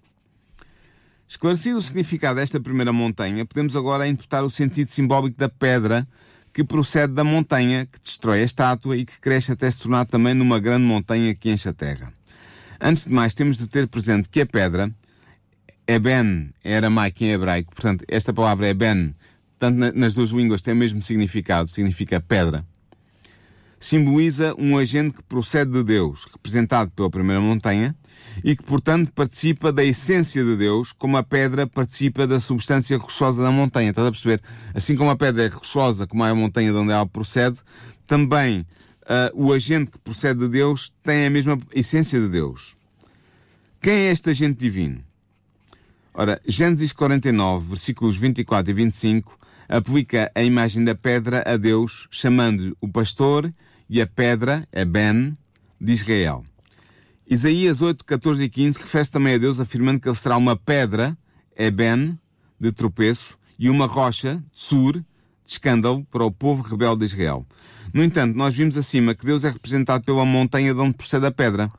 [1.28, 6.08] Esclarecido o significado desta primeira montanha, podemos agora interpretar o sentido simbólico da pedra
[6.54, 10.36] que procede da montanha que destrói a estátua e que cresce até se tornar também
[10.36, 12.14] numa grande montanha que enche a terra.
[12.80, 14.94] Antes de mais, temos de ter presente que a pedra
[15.88, 19.16] é ben, é aramaico em hebraico, portanto, esta palavra é ben,
[19.64, 22.66] tanto nas duas línguas tem o mesmo significado, significa pedra.
[23.78, 27.96] Simboliza um agente que procede de Deus, representado pela primeira montanha,
[28.44, 33.42] e que, portanto, participa da essência de Deus, como a pedra participa da substância rochosa
[33.42, 33.92] da montanha.
[33.92, 34.42] Estás a perceber?
[34.74, 37.60] Assim como a pedra é rochosa, como é a montanha de onde ela procede,
[38.06, 38.62] também
[39.04, 42.76] uh, o agente que procede de Deus tem a mesma essência de Deus.
[43.82, 45.02] Quem é este agente divino?
[46.14, 52.74] Ora, Gênesis 49, versículos 24 e 25, aplica a imagem da pedra a Deus, chamando-lhe
[52.82, 53.54] o pastor
[53.90, 55.34] e a pedra é Ben
[55.80, 56.44] de Israel.
[57.28, 61.18] Isaías 8, 14 e 15 refere-se também a Deus afirmando que ele será uma pedra,
[61.56, 62.18] é Ben,
[62.60, 65.04] de tropeço, e uma rocha, Tsur, de
[65.46, 67.46] escândalo para o povo rebelde de Israel.
[67.94, 71.32] No entanto, nós vimos acima que Deus é representado pela montanha de onde procede a
[71.32, 71.70] pedra.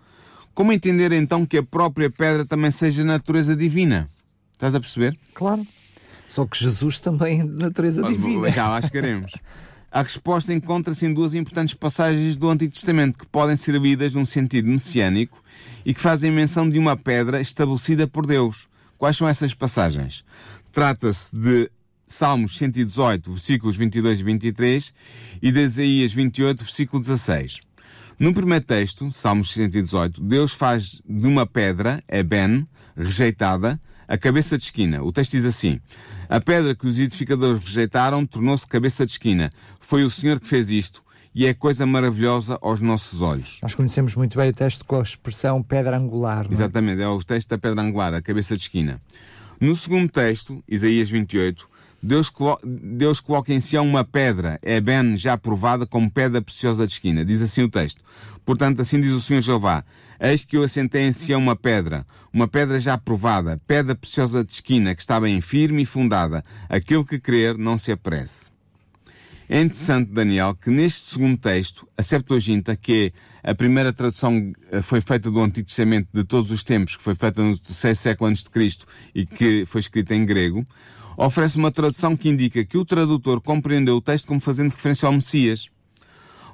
[0.54, 4.08] Como entender então que a própria pedra também seja natureza divina?
[4.52, 5.18] Estás a perceber?
[5.34, 5.66] Claro.
[6.34, 8.50] Só que Jesus também é de natureza divina.
[8.50, 9.30] Já lá chegaremos.
[9.88, 14.24] A resposta encontra-se em duas importantes passagens do Antigo Testamento que podem ser lidas num
[14.24, 15.40] sentido messiânico
[15.86, 18.66] e que fazem menção de uma pedra estabelecida por Deus.
[18.98, 20.24] Quais são essas passagens?
[20.72, 21.70] Trata-se de
[22.04, 24.94] Salmos 118, versículos 22 e 23
[25.40, 27.60] e de Isaías 28, versículo 16.
[28.18, 32.66] No primeiro texto, Salmos 118, Deus faz de uma pedra, é Ben,
[32.96, 35.00] rejeitada, a cabeça de esquina.
[35.00, 35.80] O texto diz assim:
[36.28, 39.50] A pedra que os edificadores rejeitaram tornou-se cabeça de esquina.
[39.78, 41.02] Foi o Senhor que fez isto
[41.34, 43.58] e é coisa maravilhosa aos nossos olhos.
[43.62, 46.46] Nós conhecemos muito bem o texto com a expressão pedra angular.
[46.46, 46.52] É?
[46.52, 49.00] Exatamente, é o texto da pedra angular, a cabeça de esquina.
[49.60, 51.68] No segundo texto, Isaías 28,
[52.02, 52.30] Deus,
[52.62, 57.24] Deus coloca em Sião uma pedra, é bem já provada como pedra preciosa de esquina.
[57.24, 58.02] Diz assim o texto.
[58.44, 59.84] Portanto, assim diz o Senhor Jeová:
[60.20, 64.52] Eis que eu assentei em Sião uma pedra, uma pedra já provada, pedra preciosa de
[64.52, 66.44] esquina, que está bem firme e fundada.
[66.68, 68.54] Aquele que crer não se apresse.
[69.48, 74.80] É interessante, Daniel, que neste segundo texto, a Septuaginta, que é a primeira tradução eh,
[74.80, 78.30] foi feita do Antigo Testamento de todos os tempos, que foi feita no terceiro século
[78.30, 80.66] antes de Cristo e que foi escrita em grego,
[81.16, 85.12] oferece uma tradução que indica que o tradutor compreendeu o texto como fazendo referência ao
[85.12, 85.68] Messias.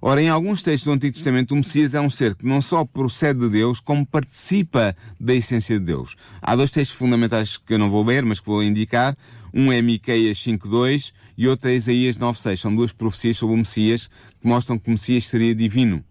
[0.03, 2.85] Ora, em alguns textos do Antigo Testamento, o Messias é um ser que não só
[2.87, 6.17] procede de Deus, como participa da essência de Deus.
[6.41, 9.17] Há dois textos fundamentais que eu não vou ler, mas que vou indicar.
[9.53, 12.57] Um é Miqueias 5.2 e outro é Isaías 9.6.
[12.57, 14.09] São duas profecias sobre o Messias
[14.41, 16.03] que mostram que o Messias seria divino.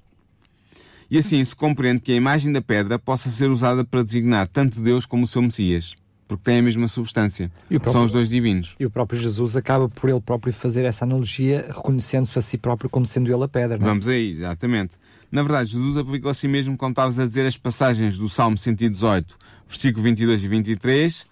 [1.10, 4.82] E assim se compreende que a imagem da pedra possa ser usada para designar tanto
[4.82, 5.96] Deus como o seu Messias
[6.30, 7.52] porque têm a mesma substância.
[7.68, 8.76] Próprio, São os dois divinos.
[8.80, 12.88] E o próprio Jesus acaba por ele próprio fazer essa analogia, reconhecendo-se a si próprio
[12.88, 13.80] como sendo ele a pedra.
[13.80, 13.90] Não é?
[13.90, 14.92] Vamos aí, exatamente.
[15.32, 18.60] Na verdade, Jesus aplicou a si mesmo, como estavas a dizer, as passagens do Salmo
[18.60, 19.36] 118,
[19.68, 21.26] versículo 22 e 23,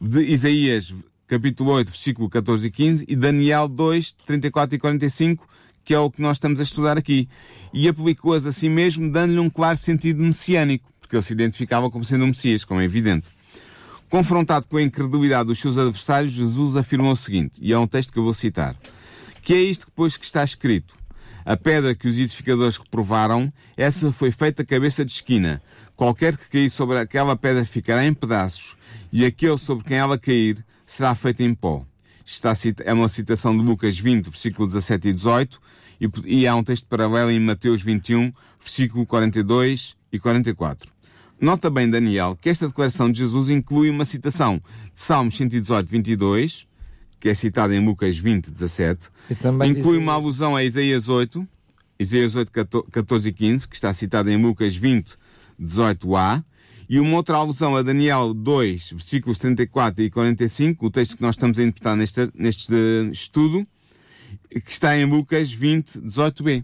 [0.00, 0.92] de Isaías,
[1.28, 5.46] capítulo 8, versículo 14 e 15, e Daniel 2, 34 e 45,
[5.84, 7.28] que é o que nós estamos a estudar aqui.
[7.72, 12.04] E aplicou-as a si mesmo, dando-lhe um claro sentido messiânico, porque ele se identificava como
[12.04, 13.30] sendo um Messias, como é evidente.
[14.12, 18.12] Confrontado com a incredulidade dos seus adversários, Jesus afirmou o seguinte, e é um texto
[18.12, 18.76] que eu vou citar:
[19.40, 20.94] Que é isto depois que está escrito?
[21.46, 25.62] A pedra que os edificadores reprovaram, essa foi feita cabeça de esquina.
[25.96, 28.76] Qualquer que cair sobre aquela pedra ficará em pedaços,
[29.10, 31.82] e aquele sobre quem ela cair será feito em pó.
[32.22, 32.52] Está,
[32.84, 35.60] é uma citação de Lucas 20, versículo 17 e 18,
[35.98, 40.92] e, e há um texto paralelo em Mateus 21, versículo 42 e 44.
[41.42, 44.62] Nota bem, Daniel, que esta declaração de Jesus inclui uma citação
[44.94, 46.68] de Salmos 118, 22,
[47.18, 49.08] que é citada em Lucas 20, 17.
[49.66, 51.44] inclui uma alusão a Isaías 8,
[51.98, 52.52] Isaías 8,
[52.92, 55.16] 14 e 15, que está citada em Lucas 20,
[55.60, 56.44] 18a.
[56.88, 61.34] E uma outra alusão a Daniel 2, versículos 34 e 45, o texto que nós
[61.34, 62.72] estamos a interpretar neste, neste
[63.10, 63.66] estudo,
[64.48, 66.62] que está em Lucas 20, 18b.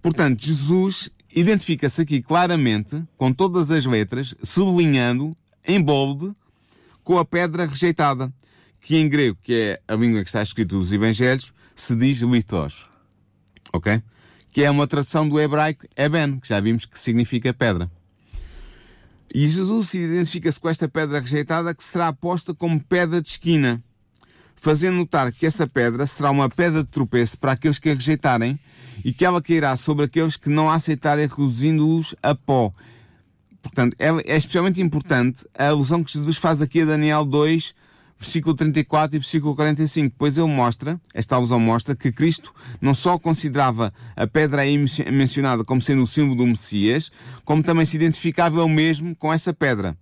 [0.00, 5.34] Portanto, Jesus identifica-se aqui claramente, com todas as letras, sublinhando
[5.66, 6.32] em bold,
[7.02, 8.32] com a pedra rejeitada,
[8.80, 12.88] que em grego, que é a língua que está escrito nos Evangelhos, se diz lithos.
[13.72, 14.00] Ok?
[14.52, 17.90] Que é uma tradução do hebraico eben, que já vimos que significa pedra.
[19.34, 23.82] E Jesus identifica-se com esta pedra rejeitada que será posta como pedra de esquina,
[24.56, 28.58] fazendo notar que essa pedra será uma pedra de tropeço para aqueles que a rejeitarem
[29.04, 32.72] e que ela cairá sobre aqueles que não a aceitarem, reduzindo-os a pó.
[33.62, 37.74] Portanto, é, é, especialmente importante a alusão que Jesus faz aqui a Daniel 2,
[38.18, 43.18] versículo 34 e versículo 45, pois ele mostra, esta alusão mostra, que Cristo não só
[43.18, 44.78] considerava a pedra aí
[45.10, 47.10] mencionada como sendo o símbolo do Messias,
[47.44, 49.96] como também se identificava ele mesmo com essa pedra.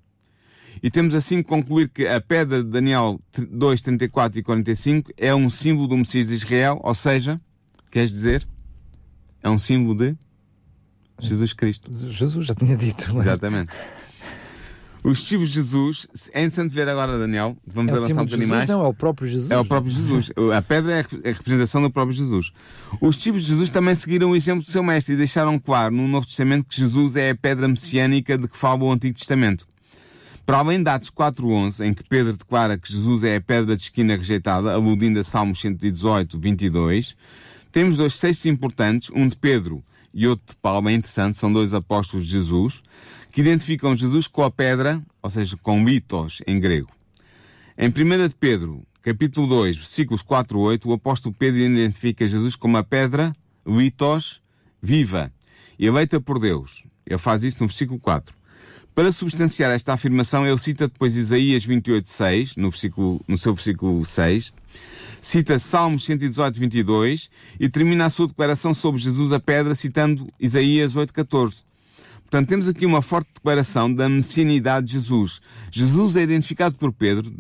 [0.83, 5.35] E temos assim que concluir que a pedra de Daniel 2, 34 e 45 é
[5.35, 7.37] um símbolo do Messias de Israel, ou seja,
[7.91, 8.47] queres dizer?
[9.43, 10.17] é um símbolo de
[11.21, 11.91] Jesus Cristo.
[12.11, 13.11] Jesus, já tinha dito.
[13.17, 13.21] É?
[13.21, 13.73] Exatamente.
[15.05, 18.69] Os tipos de Jesus, é interessante ver agora, Daniel, vamos é avançar um bocadinho mais.
[18.69, 19.51] Não, é o próprio Jesus.
[19.51, 20.31] É o próprio Jesus.
[20.57, 22.53] A pedra é a representação do próprio Jesus.
[23.01, 26.07] Os tipos de Jesus também seguiram o exemplo do seu mestre e deixaram claro no
[26.07, 29.67] Novo Testamento que Jesus é a pedra messiânica de que fala o Antigo Testamento.
[30.45, 33.83] Para além de Atos 4.11, em que Pedro declara que Jesus é a pedra de
[33.83, 37.17] esquina rejeitada, aludindo a Salmos 118, 22,
[37.71, 41.73] temos dois textos importantes, um de Pedro e outro de Paulo, é interessante, são dois
[41.73, 42.83] apóstolos de Jesus,
[43.31, 46.91] que identificam Jesus com a pedra, ou seja, com litos em grego.
[47.79, 52.57] Em 1 de Pedro, capítulo 2, versículos 4 e 8, o apóstolo Pedro identifica Jesus
[52.57, 53.35] como a pedra,
[53.67, 54.43] litos,
[54.83, 55.33] viva,
[55.79, 56.85] e eleita por Deus.
[57.07, 58.42] Ele faz isso no versículo 4.
[58.95, 62.71] Para substanciar esta afirmação, ele cita depois Isaías 28, 6, no,
[63.27, 64.53] no seu versículo 6,
[65.19, 70.95] cita Salmos 118, 22 e termina a sua declaração sobre Jesus a pedra citando Isaías
[70.95, 71.65] 8, 14.
[72.23, 75.41] Portanto, temos aqui uma forte declaração da messianidade de Jesus.
[75.71, 77.33] Jesus é identificado por Pedro,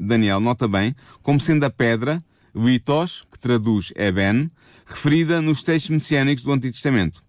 [0.00, 2.22] Daniel, nota bem, como sendo a pedra,
[2.54, 4.50] litos, que traduz Eben,
[4.86, 7.27] referida nos textos messiânicos do Antigo Testamento.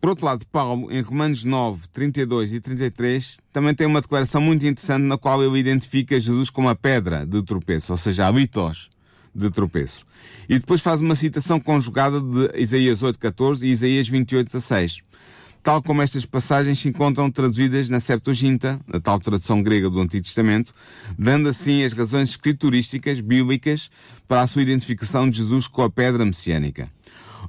[0.00, 4.64] Por outro lado, Paulo, em Romanos 9, 32 e 33, também tem uma declaração muito
[4.64, 8.90] interessante na qual ele identifica Jesus como a pedra de tropeço, ou seja, a litos
[9.34, 10.04] de tropeço.
[10.48, 15.02] E depois faz uma citação conjugada de Isaías 8.14 e Isaías 28.16.
[15.62, 20.24] Tal como estas passagens se encontram traduzidas na Septuaginta, a tal tradução grega do Antigo
[20.24, 20.72] Testamento,
[21.18, 23.90] dando assim as razões escriturísticas, bíblicas,
[24.26, 26.88] para a sua identificação de Jesus com a pedra messiânica.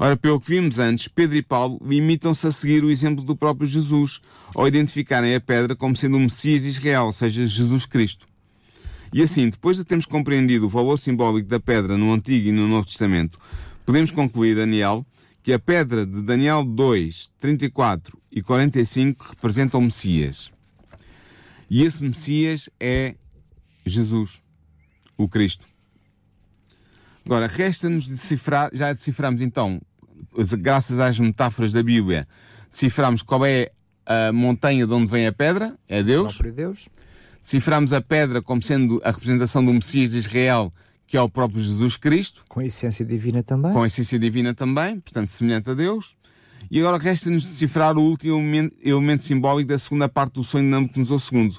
[0.01, 3.67] Ora, pelo que vimos antes, Pedro e Paulo limitam-se a seguir o exemplo do próprio
[3.67, 4.21] Jesus,
[4.55, 8.25] ao identificarem a pedra como sendo o Messias de Israel, ou seja, Jesus Cristo.
[9.11, 12.65] E assim, depois de termos compreendido o valor simbólico da pedra no Antigo e no
[12.65, 13.37] Novo Testamento,
[13.85, 15.05] podemos concluir, Daniel,
[15.43, 20.49] que a pedra de Daniel 2, 34 e 45 representa o Messias.
[21.69, 23.15] E esse Messias é
[23.85, 24.41] Jesus,
[25.17, 25.67] o Cristo.
[27.25, 29.81] Agora, resta-nos decifrar, já deciframos então
[30.59, 32.27] graças às metáforas da Bíblia,
[32.69, 33.71] deciframos qual é
[34.05, 36.39] a montanha de onde vem a pedra, é Deus.
[36.39, 36.87] O Deus.
[37.41, 40.73] Deciframos a pedra como sendo a representação do Messias de Israel,
[41.07, 42.43] que é o próprio Jesus Cristo.
[42.47, 43.71] Com a essência divina também.
[43.71, 46.15] Com a essência divina também, portanto, semelhante a Deus.
[46.69, 48.39] E agora resta-nos decifrar o último
[48.83, 51.51] elemento simbólico da segunda parte do sonho de Nabucodonosor II.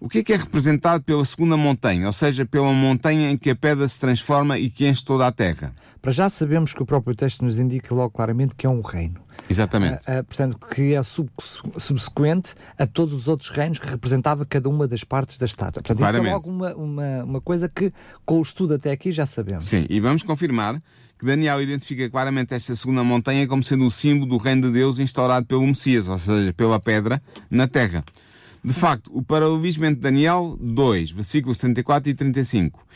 [0.00, 3.50] O que é que é representado pela segunda montanha, ou seja, pela montanha em que
[3.50, 5.74] a pedra se transforma e que enche toda a terra?
[6.00, 9.20] Para já sabemos que o próprio texto nos indica logo claramente que é um reino.
[9.50, 9.98] Exatamente.
[10.08, 11.28] Uh, uh, portanto, que é sub
[11.76, 15.82] subsequente a todos os outros reinos que representava cada uma das partes da estátua.
[15.82, 16.26] Portanto, Claramente.
[16.26, 17.92] isso é logo uma, uma, uma coisa que,
[18.24, 19.64] com o estudo até aqui, já sabemos.
[19.64, 20.80] Sim, e vamos confirmar
[21.18, 25.00] que Daniel identifica claramente esta segunda montanha como sendo o símbolo do reino de Deus
[25.00, 28.04] instaurado pelo Messias, ou seja, pela pedra na terra.
[28.64, 32.86] De facto, o paralelismo entre Daniel 2, versículos 34 e 35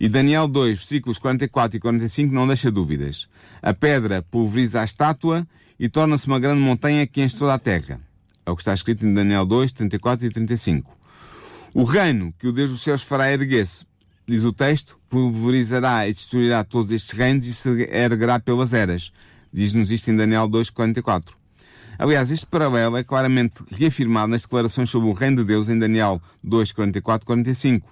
[0.00, 3.28] e Daniel 2, versículos 44 e 45 não deixa dúvidas.
[3.60, 5.46] A pedra pulveriza a estátua
[5.78, 8.00] e torna-se uma grande montanha que enche toda a terra.
[8.46, 10.96] É o que está escrito em Daniel 2, 34 e 35.
[11.74, 13.84] O reino que o Deus dos céus fará erguer-se,
[14.26, 19.12] diz o texto, pulverizará e destruirá todos estes reinos e se erguerá pelas eras.
[19.52, 21.39] Diz-nos isto em Daniel 2, 44.
[22.00, 26.18] Aliás, este paralelo é claramente reafirmado nas declarações sobre o reino de Deus em Daniel
[26.42, 27.86] 2, 44 45.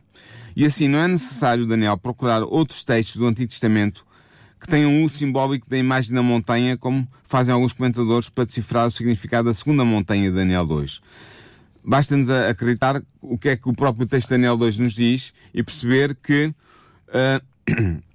[0.56, 4.06] E assim, não é necessário, Daniel, procurar outros textos do Antigo Testamento
[4.58, 8.90] que tenham o simbólico da imagem da montanha, como fazem alguns comentadores para decifrar o
[8.90, 11.02] significado da segunda montanha de Daniel 2.
[11.84, 15.62] Basta-nos acreditar o que é que o próprio texto de Daniel 2 nos diz e
[15.62, 16.46] perceber que
[17.08, 18.00] uh,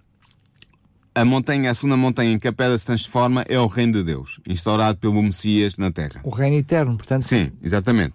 [1.15, 4.03] a montanha, a segunda montanha em que a pedra se transforma é o reino de
[4.03, 6.21] Deus, instaurado pelo Messias na terra.
[6.23, 7.23] O reino eterno, portanto.
[7.23, 8.13] Sim, exatamente.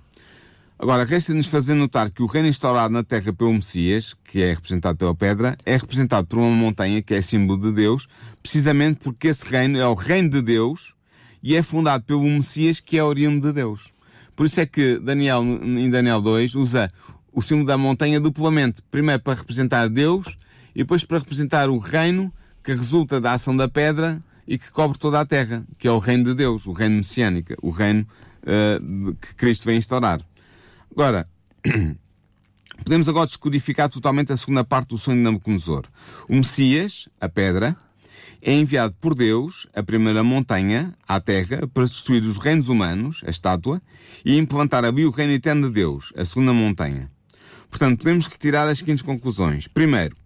[0.79, 4.97] Agora, resta-nos fazer notar que o reino instaurado na terra pelo Messias, que é representado
[4.97, 8.09] pela pedra, é representado por uma montanha que é símbolo de Deus,
[8.43, 10.95] precisamente porque esse reino é o reino de Deus
[11.43, 13.93] e é fundado pelo Messias, que é oriundo de Deus.
[14.37, 16.93] Por isso é que Daniel, em Daniel 2, usa
[17.33, 18.81] o símbolo da montanha duplamente.
[18.89, 20.39] Primeiro para representar Deus
[20.75, 22.33] e depois para representar o reino
[22.69, 25.99] que resulta da ação da pedra e que cobre toda a terra, que é o
[25.99, 28.07] reino de Deus, o reino messiânico, o reino
[28.43, 30.21] uh, que Cristo vem instaurar.
[30.91, 31.27] Agora,
[32.85, 35.87] podemos agora descodificar totalmente a segunda parte do sonho de Nabucodonosor.
[36.29, 37.75] O Messias, a pedra,
[38.43, 43.31] é enviado por Deus, a primeira montanha, à terra, para destruir os reinos humanos, a
[43.31, 43.81] estátua,
[44.23, 47.09] e implantar ali o reino eterno de Deus, a segunda montanha.
[47.71, 49.67] Portanto, podemos retirar as seguintes conclusões.
[49.67, 50.18] Primeiro,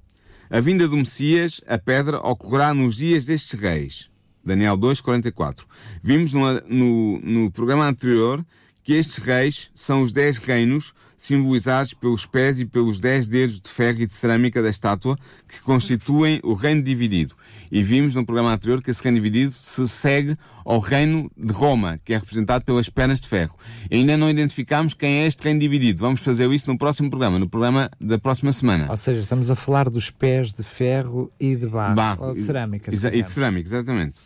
[0.53, 4.11] a vinda do Messias, a pedra, ocorrerá nos dias destes reis.
[4.45, 5.65] Daniel 2,44.
[6.03, 8.45] Vimos no, no, no programa anterior
[8.85, 13.71] que estes reis são os dez reinos simbolizados pelos pés e pelos dez dedos de
[13.71, 15.17] ferro e de cerâmica da estátua
[15.49, 17.35] que constituem o reino dividido.
[17.75, 21.99] E vimos no programa anterior que esse reino dividido se segue ao reino de Roma,
[22.05, 23.57] que é representado pelas pernas de ferro.
[23.91, 25.99] E ainda não identificamos quem é este reino dividido.
[26.01, 28.89] Vamos fazer isso no próximo programa, no programa da próxima semana.
[28.91, 32.43] Ou seja, estamos a falar dos pés de ferro e de barro, barro ou de
[32.43, 32.95] cerâmica.
[32.95, 34.21] e de cerâmica, exatamente.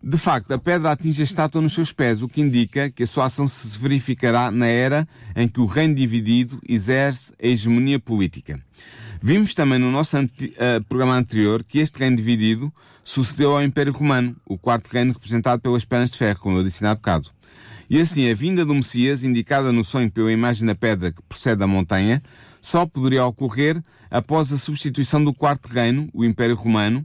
[0.00, 3.06] De facto, a pedra atinge a estátua nos seus pés, o que indica que a
[3.08, 8.62] sua ação se verificará na era em que o reino dividido exerce a hegemonia política.
[9.20, 13.92] Vimos também no nosso anti uh, programa anterior que este reino dividido sucedeu ao Império
[13.92, 17.30] Romano, o quarto reino representado pelas pernas de ferro, como eu disse há bocado.
[17.90, 21.56] E assim, a vinda do Messias, indicada no sonho pela imagem da pedra que procede
[21.56, 22.22] da montanha,
[22.60, 27.04] só poderia ocorrer após a substituição do quarto reino, o Império Romano,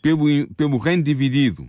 [0.00, 0.24] pelo,
[0.56, 1.68] pelo reino dividido,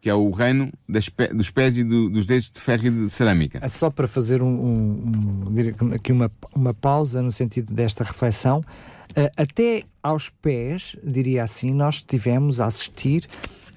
[0.00, 3.10] que é o reino das, dos pés e do, dos dedos de ferro e de
[3.10, 3.58] cerâmica.
[3.60, 5.44] É só para fazer um, um,
[5.82, 8.62] um, aqui uma, uma pausa no sentido desta reflexão,
[9.36, 13.28] até aos pés, diria assim, nós tivemos a assistir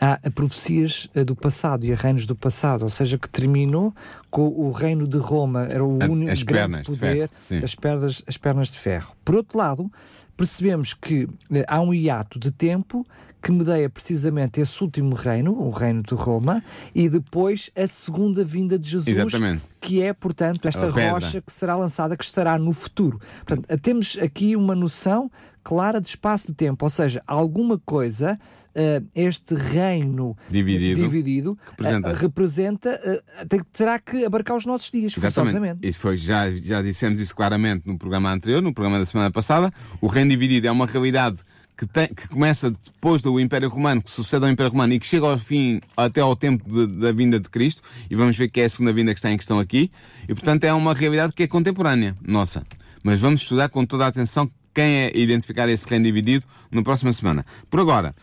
[0.03, 3.93] a, a profecias uh, do passado e a reinos do passado, ou seja, que terminou
[4.29, 8.37] com o reino de Roma, era o único as grande poder, ferro, as, pernas, as
[8.37, 9.15] pernas de ferro.
[9.23, 9.91] Por outro lado,
[10.35, 11.29] percebemos que uh,
[11.67, 13.07] há um hiato de tempo
[13.43, 16.63] que medeia precisamente esse último reino, o reino de Roma,
[16.95, 19.61] e depois a segunda vinda de Jesus, Exatamente.
[19.81, 23.19] que é, portanto, esta rocha que será lançada, que estará no futuro.
[23.45, 25.29] Portanto, temos aqui uma noção
[25.61, 28.39] clara de espaço de tempo, ou seja, alguma coisa
[28.75, 35.15] Uh, este reino dividido, dividido representa, uh, representa uh, terá que abarcar os nossos dias,
[35.15, 35.87] Exatamente.
[35.87, 39.71] Isso foi, já, já dissemos isso claramente no programa anterior, no programa da semana passada.
[40.01, 41.43] O reino dividido é uma realidade
[41.77, 45.05] que, tem, que começa depois do Império Romano, que sucede ao Império Romano e que
[45.05, 48.61] chega ao fim até ao tempo de, da vinda de Cristo, e vamos ver que
[48.61, 49.91] é a segunda vinda que está em questão aqui,
[50.27, 52.63] e portanto é uma realidade que é contemporânea, nossa.
[53.03, 57.11] Mas vamos estudar com toda a atenção quem é identificar esse reino dividido na próxima
[57.13, 57.45] semana.
[57.69, 58.15] Por agora,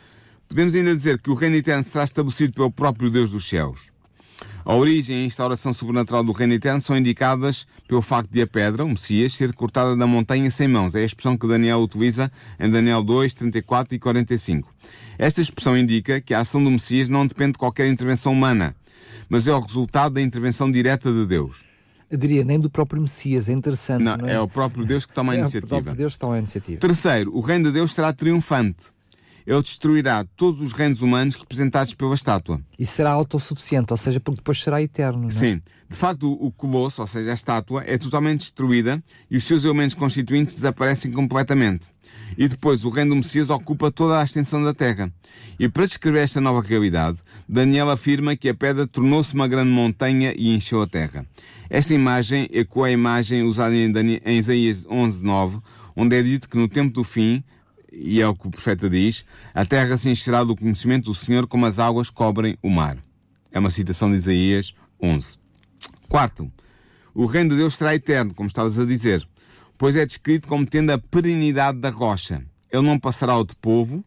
[0.48, 3.90] podemos ainda dizer que o reino eterno será estabelecido pelo próprio Deus dos céus.
[4.64, 8.46] A origem e a instauração sobrenatural do reino eterno são indicadas pelo facto de a
[8.46, 10.94] pedra, o Messias, ser cortada da montanha sem mãos.
[10.94, 14.72] É a expressão que Daniel utiliza em Daniel 2, 34 e 45.
[15.18, 18.76] Esta expressão indica que a ação do Messias não depende de qualquer intervenção humana,
[19.28, 21.66] mas é o resultado da intervenção direta de Deus.
[22.08, 24.04] Eu diria nem do próprio Messias, é interessante.
[24.04, 24.34] Não, não é?
[24.34, 24.40] é?
[24.40, 25.74] o próprio Deus que toma a iniciativa.
[25.74, 26.80] É o próprio Deus que toma a iniciativa.
[26.80, 28.84] Terceiro, o reino de Deus será triunfante
[29.50, 32.60] ele destruirá todos os reinos humanos representados pela estátua.
[32.78, 35.26] E será autossuficiente, ou seja, porque depois será eterno.
[35.26, 35.30] É?
[35.30, 35.60] Sim.
[35.88, 39.96] De facto, o colosso, ou seja, a estátua, é totalmente destruída e os seus elementos
[39.96, 41.88] constituintes desaparecem completamente.
[42.38, 45.12] E depois o reino do Messias ocupa toda a extensão da terra.
[45.58, 50.32] E para descrever esta nova realidade, Daniel afirma que a pedra tornou-se uma grande montanha
[50.36, 51.26] e encheu a terra.
[51.68, 55.60] Esta imagem ecoa a imagem usada em, Daniel, em Isaías 11.9,
[55.96, 57.42] onde é dito que no tempo do fim
[57.92, 59.24] e é o que o profeta diz,
[59.54, 62.96] a terra se encherá do conhecimento do Senhor como as águas cobrem o mar.
[63.50, 65.38] É uma citação de Isaías 11.
[66.08, 66.50] Quarto,
[67.14, 69.26] o reino de Deus será eterno, como estavas a dizer,
[69.76, 72.44] pois é descrito como tendo a perenidade da rocha.
[72.70, 74.04] Ele não passará outro povo,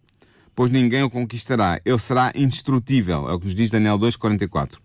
[0.55, 1.79] pois ninguém o conquistará.
[1.83, 4.77] Ele será indestrutível, é o que nos diz Daniel 2,44.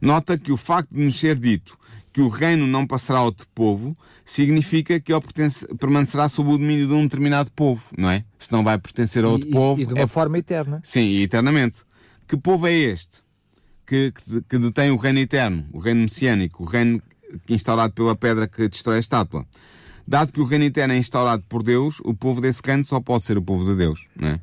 [0.00, 1.78] Nota que o facto de nos ser dito
[2.16, 3.94] que o reino não passará a outro povo,
[4.24, 8.22] significa que ele pertence, permanecerá sob o domínio de um determinado povo, não é?
[8.38, 9.82] Se não vai pertencer a outro e, povo.
[9.82, 10.06] E de uma é...
[10.06, 10.80] forma eterna.
[10.82, 11.82] Sim, e eternamente.
[12.26, 13.18] Que povo é este?
[13.86, 17.02] Que, que, que detém o reino eterno, o reino messiânico, o reino
[17.50, 19.44] instaurado pela pedra que destrói a estátua.
[20.08, 23.26] Dado que o reino eterno é instaurado por Deus, o povo desse reino só pode
[23.26, 24.40] ser o povo de Deus, não é?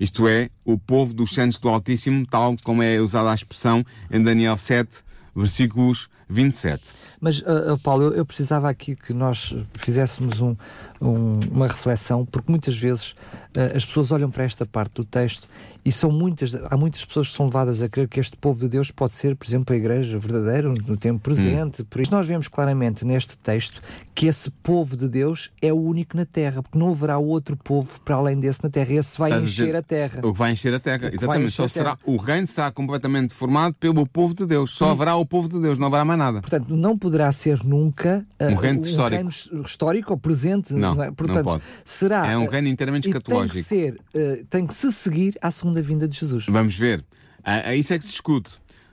[0.00, 4.22] Isto é, o povo dos santos do Altíssimo, tal como é usada a expressão em
[4.22, 5.04] Daniel 7,
[5.36, 6.82] versículos 27.
[7.20, 10.56] Mas, uh, Paulo, eu, eu, precisava aqui que nós fizéssemos um,
[11.00, 13.10] um, uma reflexão, porque muitas vezes
[13.56, 15.46] uh, as pessoas olham para esta parte do texto
[15.84, 18.68] e são muitas, há muitas pessoas que são levadas a crer que este povo de
[18.68, 21.82] Deus pode ser, por exemplo, a igreja verdadeira no tempo presente.
[21.82, 21.86] Hum.
[21.88, 23.80] Por isso, nós vemos claramente neste texto
[24.14, 28.00] que esse povo de Deus é o único na terra, porque não haverá outro povo
[28.04, 28.92] para além desse na terra.
[28.92, 30.20] Esse vai Estás encher a, terra.
[30.22, 31.52] O que vai encher a terra, exatamente.
[31.52, 34.72] Só será, o reino será completamente formado pelo povo de Deus.
[34.72, 34.92] Só Sim.
[34.92, 36.40] haverá o povo de Deus, não haverá mais nada.
[36.40, 39.30] Portanto, não poderá ser nunca uh, um reino um histórico.
[39.30, 40.74] Reino histórico ou presente.
[40.74, 41.10] Não, não, é?
[41.10, 41.62] Portanto, não pode.
[41.84, 43.54] Será, é um reino inteiramente escatológico.
[43.54, 46.46] Tem que, ser, uh, tem que se seguir à segunda vinda de Jesus.
[46.48, 47.04] Vamos ver.
[47.44, 48.50] A, a isso é que se discute.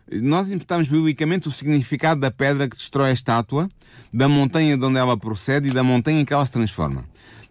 [0.09, 3.69] Nós interpretamos biblicamente o significado da pedra que destrói a estátua,
[4.13, 7.03] da montanha de onde ela procede e da montanha em que ela se transforma.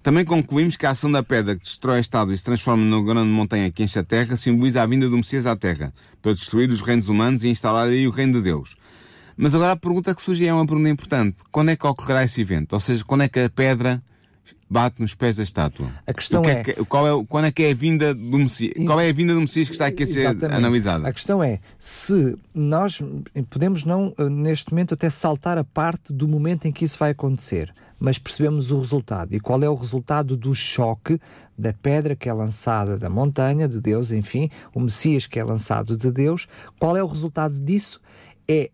[0.03, 3.05] Também concluímos que a ação da pedra que destrói a estátua e se transforma numa
[3.05, 6.71] grande montanha que enche a terra simboliza a vinda do Messias à terra, para destruir
[6.71, 8.77] os reinos humanos e instalar aí o reino de Deus.
[9.37, 11.43] Mas agora a pergunta que surge é uma pergunta importante.
[11.51, 12.73] Quando é que ocorrerá esse evento?
[12.73, 14.03] Ou seja, quando é que a pedra
[14.69, 15.89] bate nos pés da estátua.
[16.07, 18.39] A questão que é, é que, qual é quando é que é a vinda do
[18.39, 18.73] Messias?
[18.85, 20.57] Qual é a vinda do Messias que está aqui a ser Exatamente.
[20.57, 21.09] analisada?
[21.09, 23.01] A questão é se nós
[23.49, 27.11] podemos não eh, neste momento até saltar a parte do momento em que isso vai
[27.11, 29.35] acontecer, mas percebemos o resultado.
[29.35, 31.21] E qual é o resultado do choque
[31.57, 35.97] da pedra que é lançada da montanha de Deus, enfim, o Messias que é lançado
[35.97, 36.49] de Deus?
[36.79, 38.01] Qual é o resultado disso?
[38.49, 38.71] É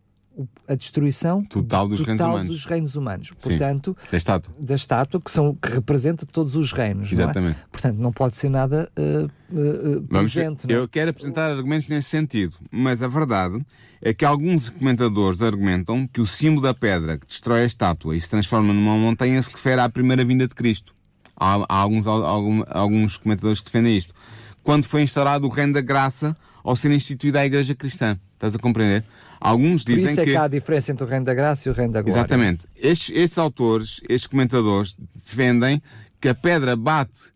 [0.66, 2.54] a destruição total dos, total reinos, humanos.
[2.54, 3.30] dos reinos humanos.
[3.32, 4.54] Portanto, da estátua.
[4.58, 7.12] Da estátua, que, são, que representa todos os reinos.
[7.12, 7.54] Exatamente.
[7.54, 7.66] Não é?
[7.70, 10.66] Portanto, não pode ser nada uh, uh, presente.
[10.66, 13.64] Vamos, eu quero apresentar argumentos nesse sentido, mas a verdade
[14.00, 18.20] é que alguns comentadores argumentam que o símbolo da pedra que destrói a estátua e
[18.20, 20.94] se transforma numa montanha se refere à primeira vinda de Cristo.
[21.36, 24.14] Há, há alguns, algum, alguns comentadores que defendem isto.
[24.62, 28.18] Quando foi instaurado o reino da graça ao ser instituída a Igreja Cristã.
[28.34, 29.04] Estás a compreender?
[29.44, 30.30] Alguns dizem Por isso é que...
[30.30, 32.16] que há a diferença entre o reino da graça e o reino da glória.
[32.16, 32.64] Exatamente.
[32.76, 35.82] Estes, estes autores, estes comentadores, defendem
[36.20, 37.32] que a pedra bate,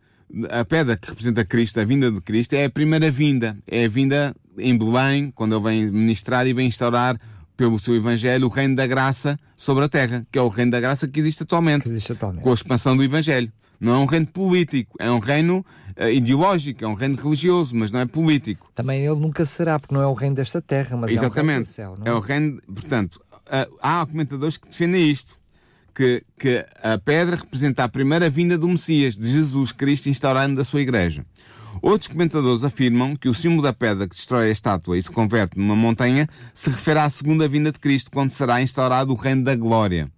[0.49, 3.59] a pedra que representa Cristo, a vinda de Cristo, é a primeira vinda.
[3.67, 7.19] É a vinda em Belém, quando ele vem ministrar e vem instaurar
[7.57, 10.79] pelo seu Evangelho o reino da graça sobre a terra, que é o reino da
[10.79, 11.83] graça que existe atualmente.
[11.83, 12.45] Que existe atualmente.
[12.45, 13.51] Com a expansão do Evangelho.
[13.81, 15.65] Não é um reino político, é um reino
[15.99, 18.71] uh, ideológico, é um reino religioso, mas não é político.
[18.75, 21.81] Também ele nunca será, porque não é o reino desta terra, mas Exatamente.
[21.81, 21.95] é o reino do céu.
[21.99, 22.09] Não é?
[22.11, 25.37] é o reino, portanto, uh, há comentadores que defendem isto,
[25.95, 30.65] que, que a pedra representa a primeira vinda do Messias, de Jesus Cristo, instaurando a
[30.65, 31.25] sua igreja.
[31.83, 35.59] Outros comentadores afirmam que o símbolo da pedra que destrói a estátua e se converte
[35.59, 39.55] numa montanha se refere à segunda vinda de Cristo, quando será instaurado o reino da
[39.55, 40.11] glória.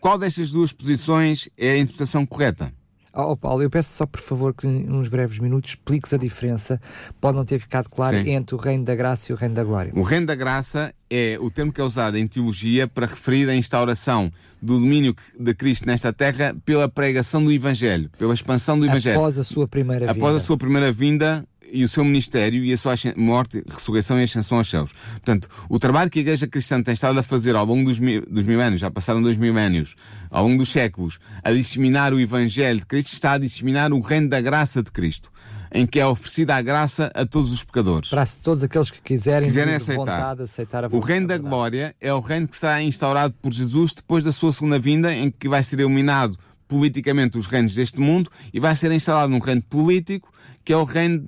[0.00, 2.72] Qual destas duas posições é a interpretação correta?
[3.12, 6.80] Oh, Paulo, eu peço só por favor que em uns breves minutos expliques a diferença,
[7.20, 8.30] pode não ter ficado claro, Sim.
[8.30, 9.92] entre o reino da graça e o reino da glória.
[9.94, 13.54] O reino da graça é o termo que é usado em teologia para referir a
[13.54, 14.32] instauração
[14.62, 19.18] do domínio de Cristo nesta terra pela pregação do Evangelho, pela expansão do Evangelho.
[19.18, 20.12] Após a sua primeira vinda.
[20.12, 24.24] Após a sua primeira vinda, e o seu ministério e a sua morte, ressurreição e
[24.24, 24.92] ascensão aos céus.
[25.12, 28.24] Portanto, o trabalho que a Igreja Cristã tem estado a fazer ao longo dos mil,
[28.28, 29.94] dos mil anos, já passaram dois mil anos,
[30.30, 34.28] ao longo dos séculos, a disseminar o Evangelho de Cristo, está a disseminar o reino
[34.28, 35.30] da graça de Cristo
[35.72, 38.10] em que é oferecida a graça a todos os pecadores.
[38.10, 40.00] Para todos aqueles que quiserem, quiserem aceitar.
[40.00, 43.94] Vontade, aceitar a o reino da glória é o reino que será instaurado por Jesus
[43.94, 48.30] depois da sua segunda vinda, em que vai ser eliminado politicamente os reinos deste mundo
[48.52, 50.32] e vai ser instalado um reino político
[50.70, 51.26] que é o reino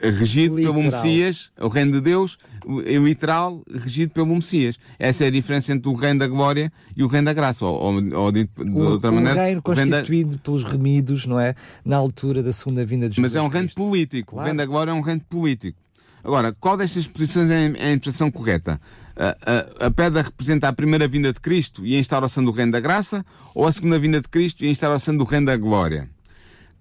[0.00, 0.72] regido literal.
[0.72, 4.78] pelo Messias, o reino de Deus, literal, regido pelo Messias.
[4.98, 7.62] Essa é a diferença entre o reino da glória e o reino da graça.
[7.66, 9.44] Ou, ou de, de o, outra o maneira.
[9.44, 10.38] reino constituído da...
[10.38, 11.54] pelos remidos, não é?
[11.84, 13.32] Na altura da segunda vinda de Jesus.
[13.34, 13.76] Mas é um reino Cristo.
[13.76, 14.30] político.
[14.30, 14.40] Claro.
[14.40, 15.78] O reino da glória é um reino político.
[16.24, 18.80] Agora, qual destas posições é a interpretação correta?
[19.14, 22.72] A, a, a, pedra representa a primeira vinda de Cristo e a instauração do reino
[22.72, 26.08] da graça, ou a segunda vinda de Cristo e a instauração do reino da glória?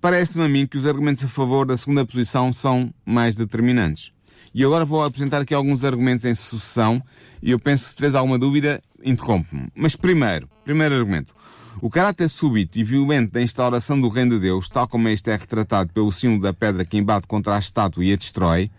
[0.04, 4.12] Parece-me a mim que os argumentos a favor da segunda posição são mais determinantes.
[4.54, 7.02] E agora vou apresentar aqui alguns argumentos em sucessão
[7.42, 9.70] e eu penso que se tiveres alguma dúvida, interrompe-me.
[9.74, 11.34] Mas primeiro, primeiro argumento.
[11.82, 15.38] O caráter súbito e violento da instauração do reino de Deus, tal como este é
[15.38, 18.70] retratado pelo símbolo da pedra que embate contra a estátua e a destrói,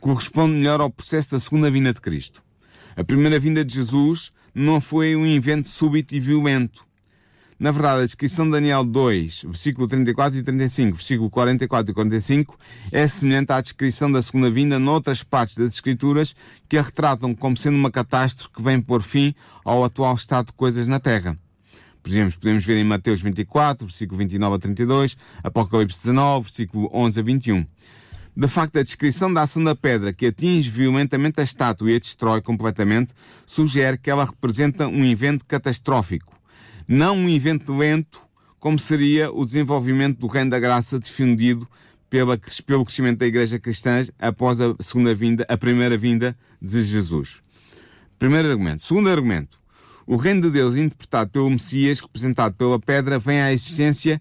[0.00, 2.42] corresponde melhor ao processo da segunda vinda de Cristo.
[2.96, 6.82] A primeira vinda de Jesus não foi um evento súbito e violento,
[7.62, 12.58] na verdade, a descrição de Daniel 2, versículo 34 e 35, versículo 44 e 45,
[12.90, 16.34] é semelhante à descrição da segunda vinda noutras partes das Escrituras
[16.68, 19.32] que a retratam como sendo uma catástrofe que vem pôr fim
[19.64, 21.38] ao atual estado de coisas na Terra.
[22.02, 27.20] Por exemplo, podemos ver em Mateus 24, versículo 29 a 32, Apocalipse 19, versículo 11
[27.20, 27.66] a 21.
[28.36, 31.98] De facto, a descrição da ação da pedra que atinge violentamente a estátua e a
[32.00, 33.12] destrói completamente
[33.46, 36.41] sugere que ela representa um evento catastrófico
[36.86, 38.20] não um evento lento,
[38.58, 41.68] como seria o desenvolvimento do reino da graça defendido
[42.08, 47.40] pela, pelo crescimento da Igreja Cristã após a segunda vinda, a primeira vinda de Jesus.
[48.18, 48.82] Primeiro argumento.
[48.82, 49.58] Segundo argumento.
[50.06, 54.20] O reino de Deus interpretado pelo Messias, representado pela pedra, vem à existência,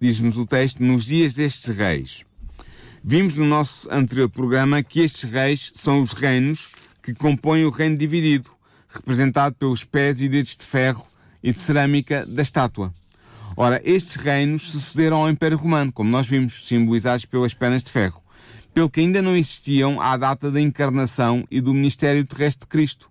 [0.00, 2.24] diz-nos o texto, nos dias destes reis.
[3.02, 6.68] Vimos no nosso anterior programa que estes reis são os reinos
[7.02, 8.50] que compõem o reino dividido,
[8.88, 11.06] representado pelos pés e dedos de ferro
[11.44, 12.90] e de cerâmica da estátua.
[13.54, 18.22] Ora, estes reinos sucederam ao Império Romano, como nós vimos, simbolizados pelas pernas de ferro,
[18.72, 23.10] pelo que ainda não existiam à data da encarnação e do ministério terrestre de Cristo.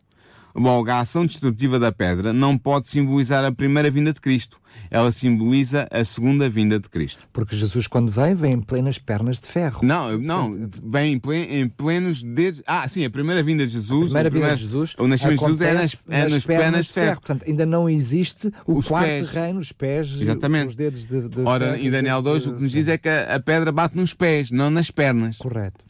[0.55, 4.59] Logo, a ação destrutiva da pedra não pode simbolizar a primeira vinda de Cristo.
[4.93, 7.27] Ela simboliza a segunda vinda de Cristo.
[7.33, 9.79] Porque Jesus, quando vem, vem em plenas pernas de ferro.
[9.81, 12.61] Não, não, vem em plenos dedos.
[12.67, 14.15] Ah, sim, a primeira vinda de Jesus.
[14.15, 14.93] A primeira, vinda de Jesus.
[14.99, 17.07] O nascimento de Jesus é nas, é nas, nas pernas, de ferro.
[17.07, 17.21] ferro.
[17.21, 19.29] Portanto, ainda não existe o os quarto pés.
[19.29, 20.67] reino, os pés, Exatamente.
[20.67, 23.39] os dedos de, de Ora, em Daniel 2, o que nos diz é que a
[23.39, 25.37] pedra bate nos pés, não nas pernas.
[25.37, 25.83] Correto.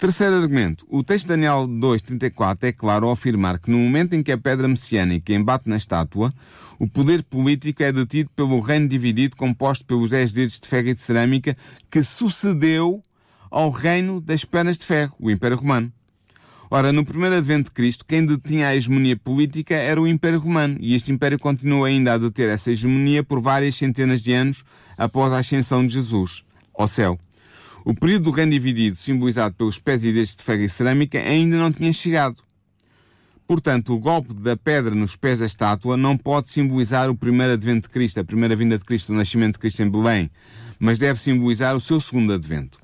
[0.00, 0.86] Terceiro argumento.
[0.88, 4.38] O texto de Daniel 2.34 é claro ao afirmar que no momento em que a
[4.38, 6.32] pedra messiânica embate na estátua,
[6.78, 10.94] o poder político é detido pelo reino dividido composto pelos dez dedos de ferro e
[10.94, 11.54] de cerâmica
[11.90, 13.02] que sucedeu
[13.50, 15.92] ao reino das pernas de ferro, o Império Romano.
[16.70, 20.78] Ora, no primeiro advento de Cristo, quem detinha a hegemonia política era o Império Romano,
[20.80, 24.64] e este Império continua ainda a deter essa hegemonia por várias centenas de anos
[24.96, 26.42] após a ascensão de Jesus
[26.74, 27.18] ao céu.
[27.84, 31.56] O período do reino dividido, simbolizado pelos pés e dedos de ferro e cerâmica, ainda
[31.56, 32.42] não tinha chegado.
[33.46, 37.88] Portanto, o golpe da pedra nos pés da estátua não pode simbolizar o primeiro advento
[37.88, 40.30] de Cristo, a primeira vinda de Cristo, o nascimento de Cristo em Belém,
[40.78, 42.78] mas deve simbolizar o seu segundo advento.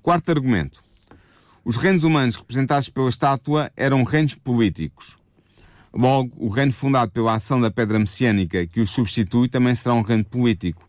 [0.00, 0.84] Quarto argumento.
[1.64, 5.18] Os reinos humanos representados pela estátua eram reinos políticos.
[5.92, 10.02] Logo, o reino fundado pela ação da pedra messiânica que os substitui também será um
[10.02, 10.86] reino político.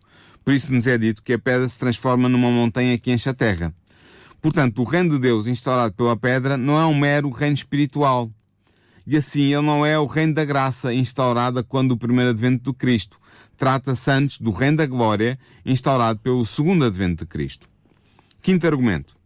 [0.48, 3.34] Por isso nos é dito que a pedra se transforma numa montanha que enche a
[3.34, 3.76] terra.
[4.42, 8.32] Portanto, o reino de Deus instaurado pela pedra não é um mero reino espiritual.
[9.06, 12.74] E assim, ele não é o reino da graça instaurada quando o primeiro advento do
[12.74, 13.20] Cristo.
[13.58, 17.68] Trata-se antes do reino da glória instaurado pelo segundo advento de Cristo.
[18.42, 19.18] Quinto argumento.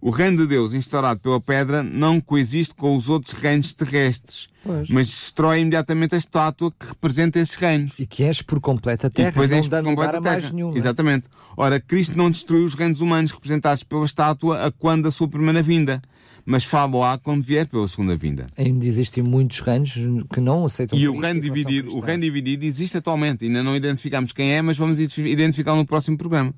[0.00, 4.88] O reino de Deus instaurado pela pedra não coexiste com os outros reinos terrestres, pois.
[4.88, 7.98] mas destrói imediatamente a estátua que representa esses reinos.
[7.98, 10.76] E que enche por completa a terra, e depois não dando lugar a mais nenhum.
[10.76, 11.26] Exatamente.
[11.56, 15.62] Ora, Cristo não destruiu os reinos humanos representados pela estátua a quando da sua primeira
[15.62, 16.00] vinda
[16.44, 18.46] mas fala quando vier pela segunda vinda.
[18.56, 19.92] Ainda existem muitos reinos
[20.32, 23.44] que não aceitam E o reino dividido, o reino dividido existe atualmente.
[23.44, 26.52] Ainda não identificamos quem é, mas vamos identificar no próximo programa.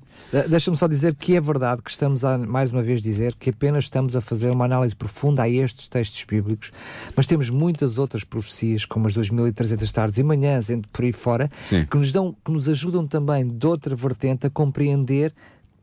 [0.49, 3.85] Deixa-me só dizer que é verdade que estamos a, mais uma vez dizer que apenas
[3.85, 6.71] estamos a fazer uma análise profunda a estes textos bíblicos,
[7.15, 11.85] mas temos muitas outras profecias, como as 2300 tardes e manhãs, por aí fora, Sim.
[11.85, 15.33] que nos dão, que nos ajudam também de outra vertente a compreender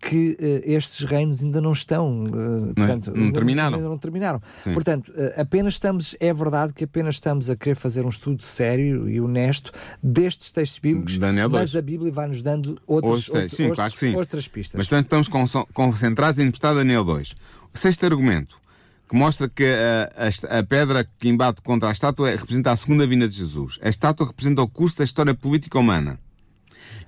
[0.01, 3.77] que uh, estes reinos ainda não estão, uh, portanto, não, não, terminaram.
[3.77, 4.43] Ainda não terminaram.
[4.59, 4.73] Sim.
[4.73, 9.09] Portanto, uh, apenas estamos, é verdade que apenas estamos a querer fazer um estudo sério
[9.11, 11.77] e honesto destes textos bíblicos, mas 2.
[11.77, 14.79] a Bíblia vai nos dando outros, outros, sim, outros, claro outras pistas.
[14.79, 17.35] Mas portanto estamos concentrados em interpretar Daniel 2.
[17.73, 18.60] O sexto argumento,
[19.11, 23.05] que mostra que a, a, a, pedra que embate contra a estátua representa a segunda
[23.05, 23.77] vinda de Jesus.
[23.83, 26.17] A estátua representa o curso da história política humana.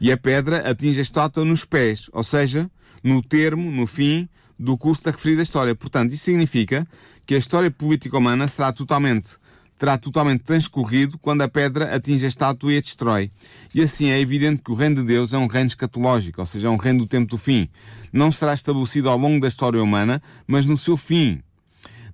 [0.00, 2.68] E a pedra atinge a estátua nos pés, ou seja,
[3.04, 4.28] no termo, no fim,
[4.58, 5.76] do curso da referida história.
[5.76, 6.88] Portanto, isso significa
[7.24, 9.36] que a história política humana será totalmente
[9.78, 13.30] terá totalmente transcorrido quando a pedra atinge a estátua e a destrói.
[13.72, 16.66] E assim é evidente que o reino de Deus é um reino escatológico, ou seja,
[16.66, 17.68] é um reino do tempo do fim.
[18.12, 21.42] Não será estabelecido ao longo da história humana, mas no seu fim.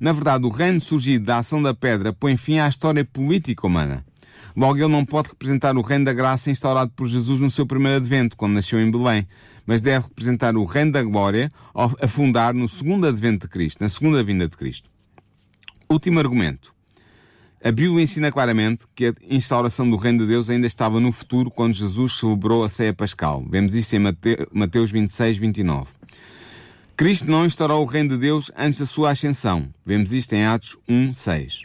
[0.01, 4.05] Na verdade, o reino surgido da ação da pedra põe fim à história política humana.
[4.57, 7.99] Logo, ele não pode representar o reino da graça instaurado por Jesus no seu primeiro
[7.99, 9.26] advento, quando nasceu em Belém,
[9.66, 13.88] mas deve representar o reino da glória a fundar no segundo advento de Cristo, na
[13.88, 14.88] segunda vinda de Cristo.
[15.88, 16.74] Último argumento.
[17.62, 21.51] A Bíblia ensina claramente que a instauração do reino de Deus ainda estava no futuro
[21.51, 23.44] quando Jesus celebrou a ceia pascal.
[23.49, 24.01] Vemos isso em
[24.53, 25.97] Mateus 26, 29.
[26.99, 29.72] Cristo não instaurou o reino de Deus antes da sua ascensão.
[29.86, 31.62] Vemos isto em Atos 1, 6.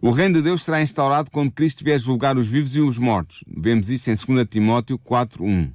[0.00, 3.44] O reino de Deus será instaurado quando Cristo vier julgar os vivos e os mortos.
[3.46, 5.70] Vemos isso em 2 Timóteo 4, 1.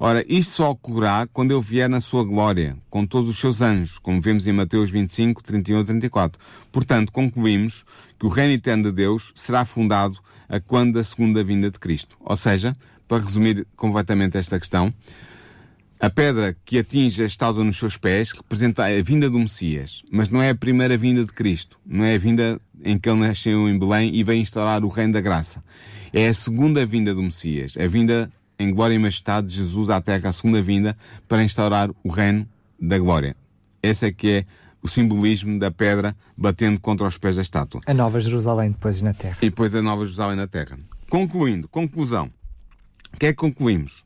[0.00, 3.96] Ora, isto só ocorrerá quando ele vier na sua glória, com todos os seus anjos,
[3.96, 6.40] como vemos em Mateus 25, 31 e 34.
[6.72, 7.84] Portanto, concluímos
[8.18, 10.18] que o reino eterno de Deus será fundado
[10.48, 12.16] a quando da segunda vinda de Cristo.
[12.18, 12.74] Ou seja,
[13.06, 14.92] para resumir completamente esta questão,
[16.00, 20.28] a pedra que atinge a estátua nos seus pés representa a vinda do Messias, mas
[20.28, 23.68] não é a primeira vinda de Cristo, não é a vinda em que ele nasceu
[23.68, 25.62] em Belém e vem instaurar o reino da graça.
[26.12, 30.00] É a segunda vinda do Messias, a vinda em glória e majestade de Jesus à
[30.00, 32.46] terra, a segunda vinda, para instaurar o reino
[32.80, 33.36] da glória.
[33.82, 34.46] Esse é que é
[34.82, 37.80] o simbolismo da pedra batendo contra os pés da estátua.
[37.86, 39.38] A Nova Jerusalém depois na terra.
[39.40, 40.78] E depois a Nova Jerusalém na terra.
[41.08, 42.30] Concluindo, conclusão.
[43.14, 44.04] O que é que concluímos?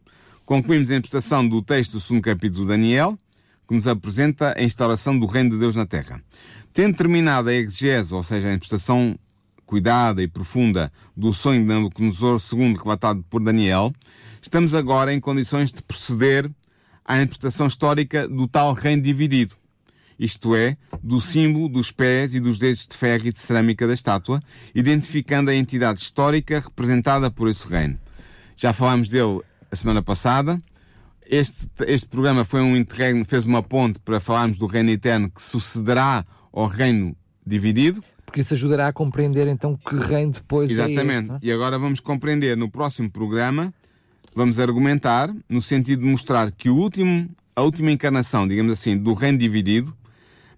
[0.49, 3.19] Concluímos a interpretação do texto do segundo capítulo de Daniel,
[3.69, 6.23] que nos apresenta a instauração do reino de Deus na terra.
[6.73, 9.15] Tendo terminado a exegese, ou seja, a interpretação
[9.67, 13.93] cuidada e profunda do sonho de Nabucodonosor segundo relatado por Daniel,
[14.41, 16.51] estamos agora em condições de proceder
[17.05, 19.55] à interpretação histórica do tal reino dividido,
[20.19, 23.93] isto é, do símbolo dos pés e dos dedos de ferro e de cerâmica da
[23.93, 24.43] estátua,
[24.75, 28.01] identificando a entidade histórica representada por esse reino.
[28.57, 30.59] Já falámos dele a semana passada.
[31.27, 35.43] Este, este programa foi um interregno, fez uma ponte para falarmos do reino eterno que
[35.43, 37.15] sucederá ao reino
[37.47, 38.03] dividido.
[38.25, 41.01] Porque isso ajudará a compreender então que reino depois Exatamente.
[41.01, 41.47] é Exatamente.
[41.47, 43.73] E agora vamos compreender no próximo programa
[44.39, 49.13] vamos argumentar no sentido de mostrar que o último, a última encarnação, digamos assim, do
[49.13, 49.93] reino dividido,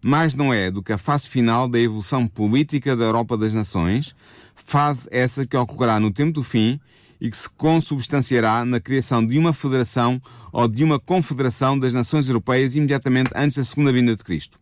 [0.03, 4.15] mais não é do que a fase final da evolução política da Europa das Nações,
[4.55, 6.79] fase essa que ocorrerá no tempo do fim
[7.21, 10.21] e que se consubstanciará na criação de uma federação
[10.53, 14.59] ou de uma confederação das nações europeias imediatamente antes da segunda vinda de Cristo.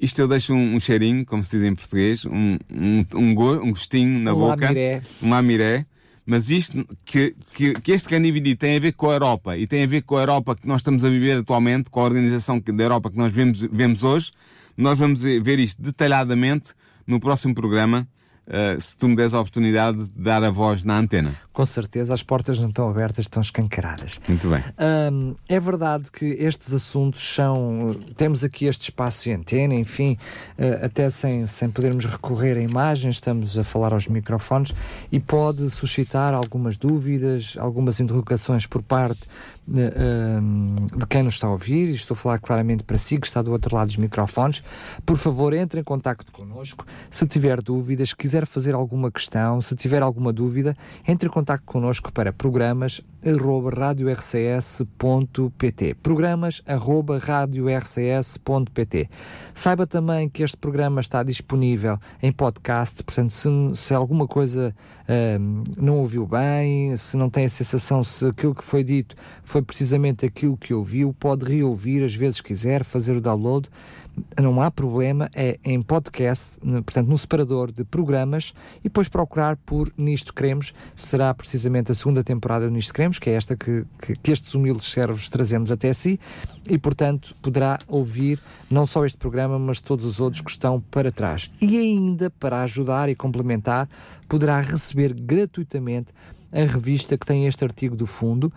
[0.00, 3.62] Isto eu deixo um, um cheirinho, como se diz em português, um, um, um, go,
[3.62, 4.64] um gostinho na Um boca.
[4.66, 5.02] lamiré.
[5.22, 5.86] Um lamiré.
[6.24, 9.66] Mas isto, que, que, que este reino dividido tem a ver com a Europa e
[9.66, 12.60] tem a ver com a Europa que nós estamos a viver atualmente, com a organização
[12.60, 14.30] da Europa que nós vemos, vemos hoje,
[14.76, 16.72] nós vamos ver isto detalhadamente
[17.06, 18.06] no próximo programa,
[18.46, 21.34] eh, se tu me des a oportunidade de dar a voz na antena.
[21.52, 24.20] Com certeza, as portas não estão abertas, estão escancaradas.
[24.26, 24.62] Muito bem.
[25.48, 27.92] É verdade que estes assuntos são.
[28.16, 30.16] Temos aqui este espaço de antena, enfim,
[30.56, 34.72] eh, até sem, sem podermos recorrer a imagens, estamos a falar aos microfones
[35.12, 39.20] e pode suscitar algumas dúvidas, algumas interrogações por parte
[39.70, 41.88] de quem nos está a ouvir.
[41.88, 44.62] E estou a falar claramente para si, que está do outro lado dos microfones.
[45.06, 46.84] Por favor, entre em contato connosco.
[47.08, 52.12] Se tiver dúvidas, quiser fazer alguma questão, se tiver alguma dúvida, entre em contato connosco
[52.12, 54.84] para programas arroba radiorcs.pt
[56.02, 59.08] programas arroba radiorcs.pt
[59.54, 64.74] Saiba também que este programa está disponível em podcast, portanto, se, se alguma coisa
[65.08, 69.60] ahm, não ouviu bem, se não tem a sensação se aquilo que foi dito foi
[69.62, 73.68] precisamente aquilo que ouviu, pode reouvir às vezes quiser, fazer o download
[74.40, 79.92] não há problema, é em podcast, portanto, no separador de programas, e depois procurar por
[79.96, 84.14] Nisto Queremos, será precisamente a segunda temporada do Nisto Queremos, que é esta que, que,
[84.16, 86.18] que estes humildes servos trazemos até si,
[86.68, 88.38] e portanto poderá ouvir
[88.70, 91.50] não só este programa, mas todos os outros que estão para trás.
[91.60, 93.88] E ainda, para ajudar e complementar,
[94.28, 96.12] poderá receber gratuitamente
[96.52, 98.52] a revista que tem este artigo do fundo,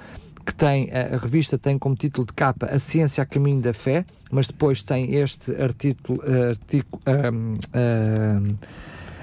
[0.45, 3.73] que tem, a, a revista tem como título de capa A Ciência a Caminho da
[3.73, 8.55] Fé, mas depois tem este artigo, artigo, ahm, ahm,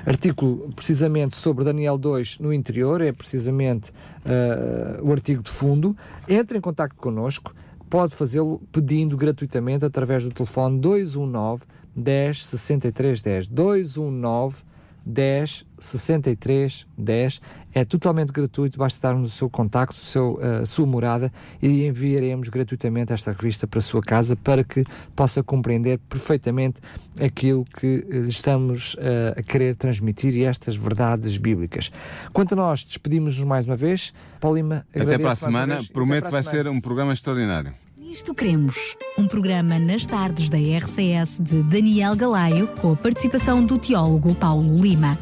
[0.07, 3.93] artigo precisamente sobre Daniel 2 no interior, é precisamente
[4.25, 5.97] ah, o artigo de fundo.
[6.29, 7.55] Entre em contato connosco,
[7.91, 11.64] pode fazê-lo pedindo gratuitamente através do telefone 219
[11.95, 14.70] 10 63 10 219
[15.05, 17.40] 10 63 10
[17.72, 21.32] é totalmente gratuito, basta darmos o seu contacto, o seu, a sua morada
[21.62, 24.82] e enviaremos gratuitamente esta revista para a sua casa para que
[25.14, 26.80] possa compreender perfeitamente
[27.20, 31.90] aquilo que eh, estamos eh, a querer transmitir e estas verdades bíblicas.
[32.32, 34.12] Quanto a nós, despedimos-nos mais uma vez.
[34.40, 35.80] Paulima, Até para a semana.
[35.92, 36.64] Prometo a vai semana.
[36.64, 37.72] ser um programa extraordinário.
[38.11, 43.79] Nisto Cremos, um programa nas tardes da RCS de Daniel Galaio, com a participação do
[43.79, 45.17] teólogo Paulo Lima.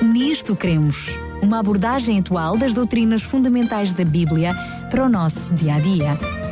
[0.00, 1.08] Nisto Cremos,
[1.42, 4.54] uma abordagem atual das doutrinas fundamentais da Bíblia
[4.90, 6.51] para o nosso dia a dia.